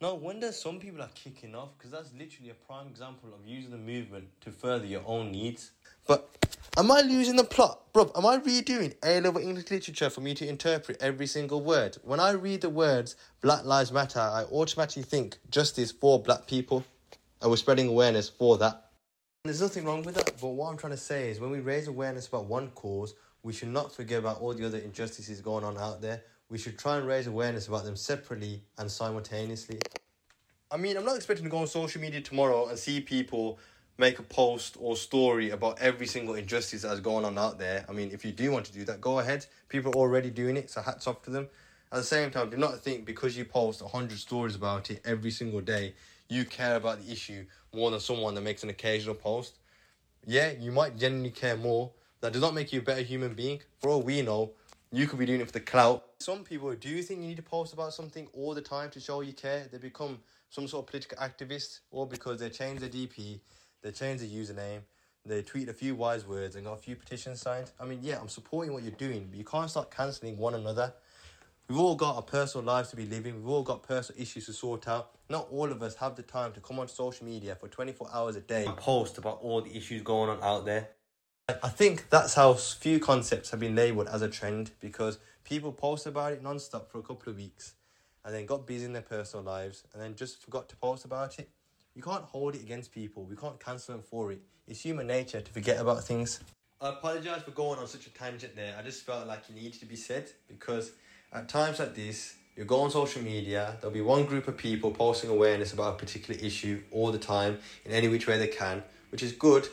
No 0.00 0.14
wonder 0.14 0.50
some 0.50 0.80
people 0.80 1.00
are 1.02 1.10
kicking 1.14 1.54
off 1.54 1.70
because 1.78 1.92
that's 1.92 2.12
literally 2.18 2.50
a 2.50 2.54
prime 2.54 2.88
example 2.88 3.30
of 3.32 3.46
using 3.46 3.70
the 3.70 3.78
movement 3.78 4.26
to 4.40 4.50
further 4.50 4.84
your 4.84 5.02
own 5.06 5.30
needs. 5.30 5.70
But 6.06 6.28
am 6.76 6.90
I 6.90 7.00
losing 7.00 7.36
the 7.36 7.44
plot? 7.44 7.80
Bro, 7.92 8.10
am 8.16 8.26
I 8.26 8.38
redoing 8.38 8.94
A 9.04 9.20
level 9.20 9.40
English 9.40 9.70
literature 9.70 10.10
for 10.10 10.20
me 10.20 10.34
to 10.34 10.48
interpret 10.48 11.00
every 11.00 11.28
single 11.28 11.62
word? 11.62 11.96
When 12.02 12.18
I 12.18 12.32
read 12.32 12.62
the 12.62 12.70
words 12.70 13.14
Black 13.40 13.64
Lives 13.64 13.92
Matter, 13.92 14.18
I 14.18 14.44
automatically 14.50 15.04
think 15.04 15.38
justice 15.48 15.92
for 15.92 16.20
black 16.20 16.48
people. 16.48 16.84
And 17.40 17.50
we're 17.50 17.56
spreading 17.56 17.88
awareness 17.88 18.28
for 18.28 18.58
that. 18.58 18.90
There's 19.44 19.62
nothing 19.62 19.84
wrong 19.84 20.02
with 20.02 20.16
that, 20.16 20.32
but 20.40 20.48
what 20.48 20.70
I'm 20.70 20.76
trying 20.76 20.94
to 20.94 20.98
say 20.98 21.30
is 21.30 21.38
when 21.38 21.50
we 21.50 21.60
raise 21.60 21.86
awareness 21.86 22.26
about 22.26 22.46
one 22.46 22.70
cause, 22.70 23.14
we 23.44 23.52
should 23.52 23.68
not 23.68 23.94
forget 23.94 24.18
about 24.18 24.40
all 24.40 24.54
the 24.54 24.66
other 24.66 24.78
injustices 24.78 25.40
going 25.40 25.64
on 25.64 25.78
out 25.78 26.02
there 26.02 26.22
we 26.48 26.58
should 26.58 26.78
try 26.78 26.98
and 26.98 27.06
raise 27.06 27.26
awareness 27.26 27.68
about 27.68 27.84
them 27.84 27.96
separately 27.96 28.62
and 28.78 28.90
simultaneously. 28.90 29.80
I 30.70 30.76
mean, 30.76 30.96
I'm 30.96 31.04
not 31.04 31.16
expecting 31.16 31.44
to 31.44 31.50
go 31.50 31.58
on 31.58 31.66
social 31.66 32.00
media 32.00 32.20
tomorrow 32.20 32.68
and 32.68 32.78
see 32.78 33.00
people 33.00 33.58
make 33.96 34.18
a 34.18 34.22
post 34.22 34.76
or 34.80 34.96
story 34.96 35.50
about 35.50 35.80
every 35.80 36.06
single 36.06 36.34
injustice 36.34 36.82
that's 36.82 37.00
going 37.00 37.24
on 37.24 37.38
out 37.38 37.58
there. 37.58 37.84
I 37.88 37.92
mean, 37.92 38.10
if 38.10 38.24
you 38.24 38.32
do 38.32 38.50
want 38.50 38.66
to 38.66 38.72
do 38.72 38.84
that, 38.84 39.00
go 39.00 39.20
ahead. 39.20 39.46
People 39.68 39.92
are 39.92 39.96
already 39.96 40.30
doing 40.30 40.56
it, 40.56 40.70
so 40.70 40.82
hats 40.82 41.06
off 41.06 41.22
to 41.22 41.30
them. 41.30 41.48
At 41.92 41.98
the 41.98 42.02
same 42.02 42.30
time, 42.32 42.50
do 42.50 42.56
not 42.56 42.80
think 42.80 43.04
because 43.04 43.38
you 43.38 43.44
post 43.44 43.82
100 43.82 44.18
stories 44.18 44.56
about 44.56 44.90
it 44.90 45.00
every 45.04 45.30
single 45.30 45.60
day, 45.60 45.94
you 46.28 46.44
care 46.44 46.74
about 46.74 47.00
the 47.04 47.12
issue 47.12 47.46
more 47.72 47.90
than 47.90 48.00
someone 48.00 48.34
that 48.34 48.40
makes 48.40 48.64
an 48.64 48.70
occasional 48.70 49.14
post. 49.14 49.58
Yeah, 50.26 50.50
you 50.50 50.72
might 50.72 50.96
genuinely 50.96 51.30
care 51.30 51.56
more. 51.56 51.92
That 52.20 52.32
does 52.32 52.42
not 52.42 52.54
make 52.54 52.72
you 52.72 52.80
a 52.80 52.82
better 52.82 53.02
human 53.02 53.34
being. 53.34 53.60
For 53.78 53.90
all 53.90 54.02
we 54.02 54.22
know, 54.22 54.52
you 54.96 55.06
could 55.06 55.18
be 55.18 55.26
doing 55.26 55.40
it 55.40 55.46
for 55.46 55.52
the 55.52 55.60
clout. 55.60 56.04
Some 56.20 56.44
people, 56.44 56.72
do 56.74 57.02
think 57.02 57.20
you 57.20 57.28
need 57.28 57.36
to 57.36 57.42
post 57.42 57.72
about 57.72 57.92
something 57.92 58.28
all 58.32 58.54
the 58.54 58.62
time 58.62 58.90
to 58.90 59.00
show 59.00 59.20
you 59.20 59.32
care? 59.32 59.66
They 59.70 59.78
become 59.78 60.18
some 60.50 60.68
sort 60.68 60.84
of 60.84 60.90
political 60.90 61.18
activist, 61.18 61.80
or 61.90 62.06
because 62.06 62.38
they 62.38 62.50
change 62.50 62.80
their 62.80 62.88
DP, 62.88 63.40
they 63.82 63.90
change 63.90 64.20
their 64.20 64.28
username, 64.28 64.80
they 65.26 65.42
tweet 65.42 65.68
a 65.68 65.72
few 65.72 65.94
wise 65.94 66.26
words 66.26 66.54
and 66.54 66.66
got 66.66 66.74
a 66.74 66.76
few 66.76 66.96
petitions 66.96 67.40
signed. 67.40 67.70
I 67.80 67.86
mean, 67.86 68.00
yeah, 68.02 68.18
I'm 68.20 68.28
supporting 68.28 68.72
what 68.72 68.82
you're 68.82 68.92
doing, 68.92 69.26
but 69.30 69.38
you 69.38 69.44
can't 69.44 69.70
start 69.70 69.90
cancelling 69.90 70.36
one 70.36 70.54
another. 70.54 70.92
We've 71.68 71.78
all 71.78 71.94
got 71.94 72.16
our 72.16 72.22
personal 72.22 72.66
lives 72.66 72.90
to 72.90 72.96
be 72.96 73.06
living. 73.06 73.36
We've 73.36 73.48
all 73.48 73.62
got 73.62 73.82
personal 73.82 74.20
issues 74.20 74.44
to 74.46 74.52
sort 74.52 74.86
out. 74.86 75.12
Not 75.30 75.48
all 75.50 75.72
of 75.72 75.82
us 75.82 75.94
have 75.96 76.14
the 76.14 76.22
time 76.22 76.52
to 76.52 76.60
come 76.60 76.78
on 76.78 76.88
social 76.88 77.26
media 77.26 77.56
for 77.56 77.68
24 77.68 78.10
hours 78.12 78.36
a 78.36 78.40
day 78.40 78.66
and 78.66 78.76
post 78.76 79.16
about 79.16 79.38
all 79.40 79.62
the 79.62 79.74
issues 79.74 80.02
going 80.02 80.28
on 80.28 80.42
out 80.42 80.66
there. 80.66 80.90
I 81.46 81.68
think 81.68 82.08
that's 82.08 82.32
how 82.32 82.54
few 82.54 82.98
concepts 82.98 83.50
have 83.50 83.60
been 83.60 83.74
labelled 83.74 84.08
as 84.08 84.22
a 84.22 84.30
trend 84.30 84.70
because 84.80 85.18
people 85.44 85.72
post 85.72 86.06
about 86.06 86.32
it 86.32 86.42
non-stop 86.42 86.90
for 86.90 86.98
a 86.98 87.02
couple 87.02 87.30
of 87.30 87.36
weeks 87.36 87.74
and 88.24 88.34
then 88.34 88.46
got 88.46 88.66
busy 88.66 88.86
in 88.86 88.94
their 88.94 89.02
personal 89.02 89.44
lives 89.44 89.84
and 89.92 90.02
then 90.02 90.14
just 90.14 90.42
forgot 90.42 90.70
to 90.70 90.76
post 90.76 91.04
about 91.04 91.38
it. 91.38 91.50
You 91.94 92.00
can't 92.00 92.24
hold 92.24 92.54
it 92.54 92.62
against 92.62 92.92
people. 92.92 93.24
We 93.24 93.36
can't 93.36 93.60
cancel 93.60 93.94
them 93.94 94.02
for 94.02 94.32
it. 94.32 94.40
It's 94.66 94.80
human 94.80 95.06
nature 95.06 95.42
to 95.42 95.52
forget 95.52 95.78
about 95.78 96.02
things. 96.04 96.40
I 96.80 96.88
apologize 96.88 97.42
for 97.42 97.50
going 97.50 97.78
on 97.78 97.88
such 97.88 98.06
a 98.06 98.10
tangent 98.10 98.56
there. 98.56 98.74
I 98.78 98.82
just 98.82 99.04
felt 99.04 99.26
like 99.26 99.42
it 99.50 99.54
needed 99.54 99.78
to 99.80 99.86
be 99.86 99.96
said 99.96 100.30
because 100.48 100.92
at 101.30 101.46
times 101.50 101.78
like 101.78 101.94
this, 101.94 102.36
you 102.56 102.64
go 102.64 102.80
on 102.80 102.90
social 102.90 103.20
media, 103.20 103.76
there'll 103.82 103.92
be 103.92 104.00
one 104.00 104.24
group 104.24 104.48
of 104.48 104.56
people 104.56 104.90
posting 104.92 105.28
awareness 105.28 105.74
about 105.74 105.96
a 105.96 105.98
particular 105.98 106.40
issue 106.40 106.82
all 106.90 107.12
the 107.12 107.18
time 107.18 107.58
in 107.84 107.92
any 107.92 108.08
which 108.08 108.26
way 108.26 108.38
they 108.38 108.48
can, 108.48 108.82
which 109.10 109.22
is 109.22 109.32
good, 109.32 109.68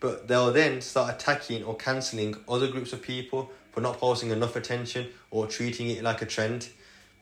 but 0.00 0.28
they'll 0.28 0.52
then 0.52 0.80
start 0.80 1.14
attacking 1.14 1.64
or 1.64 1.76
cancelling 1.76 2.36
other 2.48 2.68
groups 2.68 2.92
of 2.92 3.02
people 3.02 3.50
for 3.72 3.80
not 3.80 3.98
posting 3.98 4.30
enough 4.30 4.56
attention 4.56 5.08
or 5.30 5.46
treating 5.46 5.88
it 5.88 6.02
like 6.02 6.22
a 6.22 6.26
trend 6.26 6.68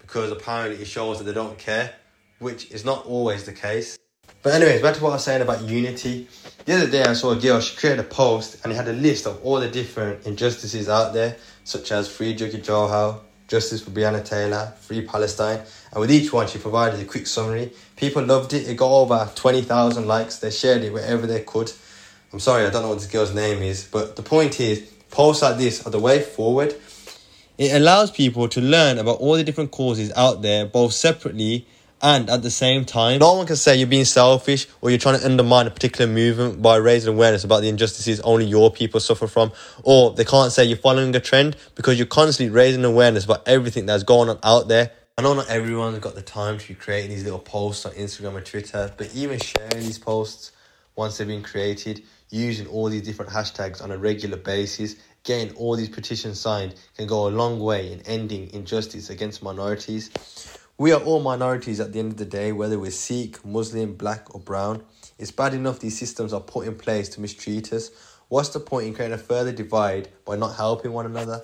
because 0.00 0.30
apparently 0.30 0.80
it 0.80 0.86
shows 0.86 1.18
that 1.18 1.24
they 1.24 1.34
don't 1.34 1.58
care, 1.58 1.94
which 2.38 2.70
is 2.70 2.84
not 2.84 3.04
always 3.06 3.44
the 3.44 3.52
case. 3.52 3.98
But 4.42 4.54
anyways, 4.54 4.82
back 4.82 4.94
to 4.96 5.02
what 5.02 5.10
I 5.10 5.14
was 5.14 5.24
saying 5.24 5.42
about 5.42 5.62
unity. 5.62 6.28
The 6.64 6.74
other 6.74 6.90
day 6.90 7.02
I 7.02 7.14
saw 7.14 7.32
a 7.32 7.36
girl, 7.36 7.60
she 7.60 7.76
created 7.76 8.00
a 8.00 8.08
post 8.08 8.58
and 8.62 8.72
it 8.72 8.76
had 8.76 8.88
a 8.88 8.92
list 8.92 9.26
of 9.26 9.44
all 9.44 9.58
the 9.58 9.68
different 9.68 10.26
injustices 10.26 10.88
out 10.88 11.12
there, 11.12 11.36
such 11.64 11.90
as 11.92 12.08
Free 12.08 12.34
Jaggi 12.36 12.62
Johal, 12.62 13.20
Justice 13.48 13.82
for 13.82 13.90
Breonna 13.90 14.24
Taylor, 14.24 14.72
Free 14.80 15.02
Palestine, 15.02 15.62
and 15.92 16.00
with 16.00 16.10
each 16.10 16.32
one 16.32 16.46
she 16.46 16.58
provided 16.58 17.00
a 17.00 17.04
quick 17.04 17.26
summary. 17.26 17.72
People 17.96 18.24
loved 18.24 18.52
it, 18.52 18.68
it 18.68 18.76
got 18.76 18.90
over 18.90 19.30
20,000 19.34 20.06
likes, 20.06 20.38
they 20.38 20.50
shared 20.50 20.82
it 20.82 20.92
wherever 20.92 21.26
they 21.26 21.40
could. 21.42 21.72
I'm 22.36 22.40
sorry, 22.40 22.66
I 22.66 22.68
don't 22.68 22.82
know 22.82 22.90
what 22.90 22.98
this 22.98 23.06
girl's 23.06 23.34
name 23.34 23.62
is, 23.62 23.88
but 23.90 24.14
the 24.14 24.22
point 24.22 24.60
is, 24.60 24.80
posts 25.10 25.40
like 25.42 25.56
this 25.56 25.86
are 25.86 25.90
the 25.90 25.98
way 25.98 26.20
forward. 26.20 26.76
It 27.56 27.74
allows 27.74 28.10
people 28.10 28.46
to 28.48 28.60
learn 28.60 28.98
about 28.98 29.20
all 29.20 29.36
the 29.36 29.42
different 29.42 29.70
causes 29.70 30.12
out 30.14 30.42
there, 30.42 30.66
both 30.66 30.92
separately 30.92 31.66
and 32.02 32.28
at 32.28 32.42
the 32.42 32.50
same 32.50 32.84
time. 32.84 33.20
No 33.20 33.32
one 33.32 33.46
can 33.46 33.56
say 33.56 33.76
you're 33.78 33.86
being 33.86 34.04
selfish 34.04 34.68
or 34.82 34.90
you're 34.90 34.98
trying 34.98 35.18
to 35.18 35.24
undermine 35.24 35.66
a 35.66 35.70
particular 35.70 36.12
movement 36.12 36.60
by 36.60 36.76
raising 36.76 37.14
awareness 37.14 37.42
about 37.42 37.62
the 37.62 37.70
injustices 37.70 38.20
only 38.20 38.44
your 38.44 38.70
people 38.70 39.00
suffer 39.00 39.26
from, 39.26 39.50
or 39.82 40.10
they 40.10 40.26
can't 40.26 40.52
say 40.52 40.62
you're 40.62 40.76
following 40.76 41.16
a 41.16 41.20
trend 41.20 41.56
because 41.74 41.96
you're 41.96 42.06
constantly 42.06 42.54
raising 42.54 42.84
awareness 42.84 43.24
about 43.24 43.48
everything 43.48 43.86
that's 43.86 44.02
going 44.02 44.28
on 44.28 44.38
out 44.42 44.68
there. 44.68 44.90
I 45.16 45.22
know 45.22 45.32
not 45.32 45.48
everyone's 45.48 46.00
got 46.00 46.14
the 46.14 46.20
time 46.20 46.58
to 46.58 46.68
be 46.68 46.74
creating 46.74 47.08
these 47.08 47.24
little 47.24 47.38
posts 47.38 47.86
on 47.86 47.92
Instagram 47.92 48.34
or 48.34 48.42
Twitter, 48.42 48.92
but 48.94 49.14
even 49.14 49.38
sharing 49.38 49.80
these 49.80 49.98
posts 49.98 50.52
once 50.96 51.16
they've 51.16 51.26
been 51.26 51.42
created, 51.42 52.02
using 52.30 52.66
all 52.66 52.88
these 52.88 53.02
different 53.02 53.30
hashtags 53.30 53.82
on 53.82 53.90
a 53.90 53.98
regular 53.98 54.36
basis, 54.36 54.96
getting 55.24 55.54
all 55.56 55.76
these 55.76 55.88
petitions 55.88 56.40
signed 56.40 56.74
can 56.96 57.06
go 57.06 57.28
a 57.28 57.30
long 57.30 57.60
way 57.60 57.92
in 57.92 58.00
ending 58.02 58.50
injustice 58.52 59.10
against 59.10 59.42
minorities. 59.42 60.10
We 60.78 60.92
are 60.92 61.00
all 61.00 61.20
minorities 61.20 61.80
at 61.80 61.92
the 61.92 61.98
end 61.98 62.12
of 62.12 62.18
the 62.18 62.26
day, 62.26 62.52
whether 62.52 62.78
we're 62.78 62.90
Sikh, 62.90 63.44
Muslim, 63.44 63.94
black, 63.94 64.34
or 64.34 64.40
brown. 64.40 64.84
It's 65.18 65.30
bad 65.30 65.54
enough 65.54 65.80
these 65.80 65.98
systems 65.98 66.32
are 66.32 66.40
put 66.40 66.66
in 66.66 66.74
place 66.76 67.08
to 67.10 67.20
mistreat 67.20 67.72
us. 67.72 67.90
What's 68.28 68.50
the 68.50 68.60
point 68.60 68.88
in 68.88 68.94
creating 68.94 69.14
a 69.14 69.18
further 69.18 69.52
divide 69.52 70.08
by 70.24 70.36
not 70.36 70.56
helping 70.56 70.92
one 70.92 71.06
another? 71.06 71.42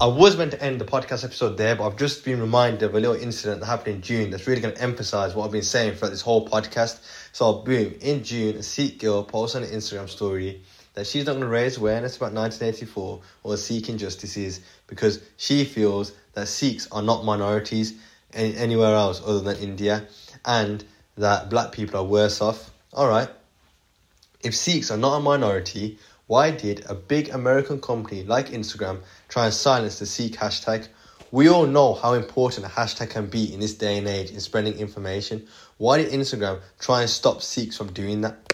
I 0.00 0.06
was 0.06 0.36
meant 0.36 0.52
to 0.52 0.62
end 0.62 0.80
the 0.80 0.84
podcast 0.84 1.24
episode 1.24 1.56
there, 1.56 1.74
but 1.74 1.84
I've 1.84 1.96
just 1.96 2.24
been 2.24 2.40
reminded 2.40 2.84
of 2.84 2.94
a 2.94 3.00
little 3.00 3.16
incident 3.16 3.58
that 3.58 3.66
happened 3.66 3.96
in 3.96 4.02
June 4.02 4.30
that's 4.30 4.46
really 4.46 4.60
going 4.60 4.72
to 4.76 4.80
emphasize 4.80 5.34
what 5.34 5.44
I've 5.44 5.50
been 5.50 5.62
saying 5.62 5.96
throughout 5.96 6.10
this 6.10 6.20
whole 6.20 6.48
podcast. 6.48 7.00
So, 7.32 7.54
boom, 7.54 7.96
in 8.00 8.22
June, 8.22 8.54
a 8.58 8.62
Sikh 8.62 9.00
girl 9.00 9.24
posts 9.24 9.56
on 9.56 9.64
an 9.64 9.70
Instagram 9.70 10.08
story 10.08 10.62
that 10.94 11.04
she's 11.04 11.26
not 11.26 11.32
going 11.32 11.42
to 11.42 11.48
raise 11.48 11.78
awareness 11.78 12.16
about 12.16 12.32
1984 12.32 13.20
or 13.42 13.56
Sikh 13.56 13.88
injustices 13.88 14.60
because 14.86 15.20
she 15.36 15.64
feels 15.64 16.12
that 16.34 16.46
Sikhs 16.46 16.86
are 16.92 17.02
not 17.02 17.24
minorities 17.24 17.94
anywhere 18.32 18.94
else 18.94 19.20
other 19.26 19.40
than 19.40 19.56
India 19.56 20.06
and 20.44 20.84
that 21.16 21.50
black 21.50 21.72
people 21.72 21.98
are 21.98 22.04
worse 22.04 22.40
off. 22.40 22.70
Alright, 22.94 23.30
if 24.44 24.54
Sikhs 24.54 24.92
are 24.92 24.96
not 24.96 25.16
a 25.16 25.20
minority, 25.20 25.98
why 26.28 26.50
did 26.50 26.84
a 26.86 26.94
big 26.94 27.30
American 27.30 27.80
company 27.80 28.22
like 28.22 28.48
Instagram 28.48 29.00
try 29.28 29.46
and 29.46 29.54
silence 29.54 29.98
the 29.98 30.04
Sikh 30.04 30.34
hashtag? 30.34 30.86
We 31.30 31.48
all 31.48 31.66
know 31.66 31.94
how 31.94 32.12
important 32.12 32.66
a 32.66 32.68
hashtag 32.68 33.08
can 33.10 33.26
be 33.26 33.52
in 33.52 33.60
this 33.60 33.72
day 33.72 33.96
and 33.96 34.06
age 34.06 34.30
in 34.30 34.40
spreading 34.40 34.74
information. 34.74 35.48
Why 35.78 35.96
did 35.96 36.12
Instagram 36.12 36.60
try 36.78 37.00
and 37.00 37.08
stop 37.08 37.40
Sikhs 37.40 37.78
from 37.78 37.94
doing 37.94 38.20
that? 38.20 38.52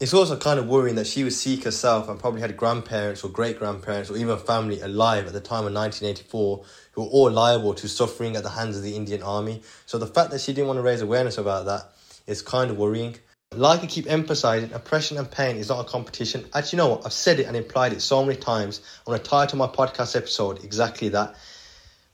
It's 0.00 0.12
also 0.12 0.36
kind 0.36 0.58
of 0.58 0.66
worrying 0.66 0.96
that 0.96 1.06
she 1.06 1.22
was 1.22 1.40
Sikh 1.40 1.62
herself 1.62 2.08
and 2.08 2.18
probably 2.18 2.40
had 2.40 2.56
grandparents 2.56 3.22
or 3.22 3.28
great 3.28 3.60
grandparents 3.60 4.10
or 4.10 4.16
even 4.16 4.36
family 4.38 4.80
alive 4.80 5.28
at 5.28 5.32
the 5.32 5.40
time 5.40 5.66
of 5.66 5.72
1984 5.72 6.64
who 6.92 7.02
were 7.02 7.08
all 7.08 7.30
liable 7.30 7.72
to 7.74 7.88
suffering 7.88 8.34
at 8.34 8.42
the 8.42 8.50
hands 8.50 8.76
of 8.76 8.82
the 8.82 8.96
Indian 8.96 9.22
army. 9.22 9.62
So 9.86 9.96
the 9.96 10.08
fact 10.08 10.32
that 10.32 10.40
she 10.40 10.52
didn't 10.52 10.66
want 10.66 10.78
to 10.78 10.82
raise 10.82 11.02
awareness 11.02 11.38
about 11.38 11.66
that 11.66 11.92
is 12.26 12.42
kind 12.42 12.72
of 12.72 12.78
worrying. 12.78 13.16
Like 13.56 13.82
I 13.82 13.86
keep 13.86 14.08
emphasizing, 14.08 14.72
oppression 14.74 15.18
and 15.18 15.28
pain 15.28 15.56
is 15.56 15.70
not 15.70 15.80
a 15.80 15.84
competition. 15.84 16.46
Actually, 16.54 16.76
you 16.76 16.84
know 16.84 16.88
what? 16.90 17.04
I've 17.04 17.12
said 17.12 17.40
it 17.40 17.46
and 17.46 17.56
implied 17.56 17.92
it 17.92 18.00
so 18.00 18.24
many 18.24 18.38
times. 18.38 18.80
I'm 19.00 19.10
going 19.10 19.20
to 19.20 19.28
title 19.28 19.58
my 19.58 19.66
podcast 19.66 20.14
episode 20.14 20.62
exactly 20.62 21.08
that. 21.08 21.34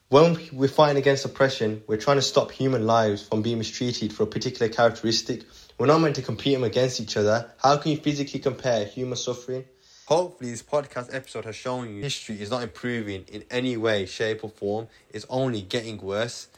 When 0.09 0.39
we're 0.51 0.69
fighting 0.69 0.97
against 0.97 1.27
oppression, 1.27 1.83
we're 1.87 1.99
trying 1.99 2.17
to 2.17 2.23
stop 2.23 2.53
human 2.53 2.87
lives 2.87 3.23
from 3.29 3.43
being 3.43 3.59
mistreated 3.59 4.15
for 4.15 4.23
a 4.23 4.27
particular 4.27 4.73
characteristic. 4.73 5.43
We're 5.77 5.89
not 5.89 5.99
meant 5.99 6.17
to 6.17 6.23
compete 6.23 6.55
them 6.55 6.65
against 6.65 7.03
each 7.03 7.19
other. 7.19 7.51
How 7.63 7.77
can 7.77 7.91
you 7.91 7.99
physically 7.99 8.41
compare 8.41 8.87
human 8.87 9.19
suffering? 9.19 9.67
Hopefully, 10.07 10.53
this 10.53 10.63
podcast 10.63 11.15
episode 11.15 11.45
has 11.45 11.55
shown 11.55 11.97
you 11.97 12.03
history 12.03 12.41
is 12.41 12.49
not 12.51 12.63
improving 12.63 13.27
in 13.31 13.45
any 13.51 13.77
way, 13.77 14.07
shape, 14.07 14.43
or 14.43 14.49
form. 14.49 14.89
It's 15.11 15.27
only 15.29 15.61
getting 15.61 15.99
worse. 15.99 16.49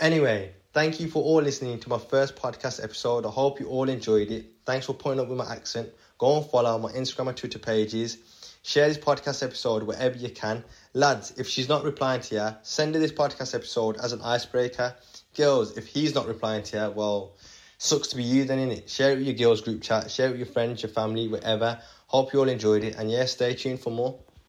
Anyway, 0.00 0.54
Thank 0.76 1.00
you 1.00 1.08
for 1.08 1.22
all 1.22 1.40
listening 1.40 1.80
to 1.80 1.88
my 1.88 1.96
first 1.96 2.36
podcast 2.36 2.84
episode. 2.84 3.24
I 3.24 3.30
hope 3.30 3.60
you 3.60 3.68
all 3.68 3.88
enjoyed 3.88 4.30
it. 4.30 4.44
Thanks 4.66 4.84
for 4.84 4.92
putting 4.92 5.18
up 5.18 5.26
with 5.26 5.38
my 5.38 5.50
accent. 5.50 5.88
Go 6.18 6.36
and 6.36 6.44
follow 6.44 6.78
my 6.78 6.92
Instagram 6.92 7.28
and 7.28 7.36
Twitter 7.38 7.58
pages. 7.58 8.18
Share 8.62 8.86
this 8.86 8.98
podcast 8.98 9.42
episode 9.42 9.84
wherever 9.84 10.18
you 10.18 10.28
can. 10.28 10.62
Lads, 10.92 11.32
if 11.38 11.48
she's 11.48 11.70
not 11.70 11.82
replying 11.82 12.20
to 12.20 12.34
you, 12.34 12.48
send 12.60 12.94
her 12.94 13.00
this 13.00 13.10
podcast 13.10 13.54
episode 13.54 13.96
as 13.96 14.12
an 14.12 14.20
icebreaker. 14.20 14.94
Girls, 15.34 15.78
if 15.78 15.86
he's 15.86 16.14
not 16.14 16.26
replying 16.26 16.62
to 16.64 16.76
you, 16.76 16.90
well, 16.90 17.36
sucks 17.78 18.08
to 18.08 18.16
be 18.16 18.24
you 18.24 18.44
then, 18.44 18.58
innit? 18.58 18.86
Share 18.86 19.12
it 19.12 19.16
with 19.16 19.26
your 19.26 19.34
girls 19.34 19.62
group 19.62 19.80
chat, 19.80 20.10
share 20.10 20.26
it 20.26 20.32
with 20.32 20.40
your 20.40 20.46
friends, 20.46 20.82
your 20.82 20.92
family, 20.92 21.26
whatever. 21.26 21.80
Hope 22.08 22.34
you 22.34 22.40
all 22.40 22.50
enjoyed 22.50 22.84
it. 22.84 22.96
And 22.96 23.10
yeah, 23.10 23.24
stay 23.24 23.54
tuned 23.54 23.80
for 23.80 23.88
more. 23.88 24.18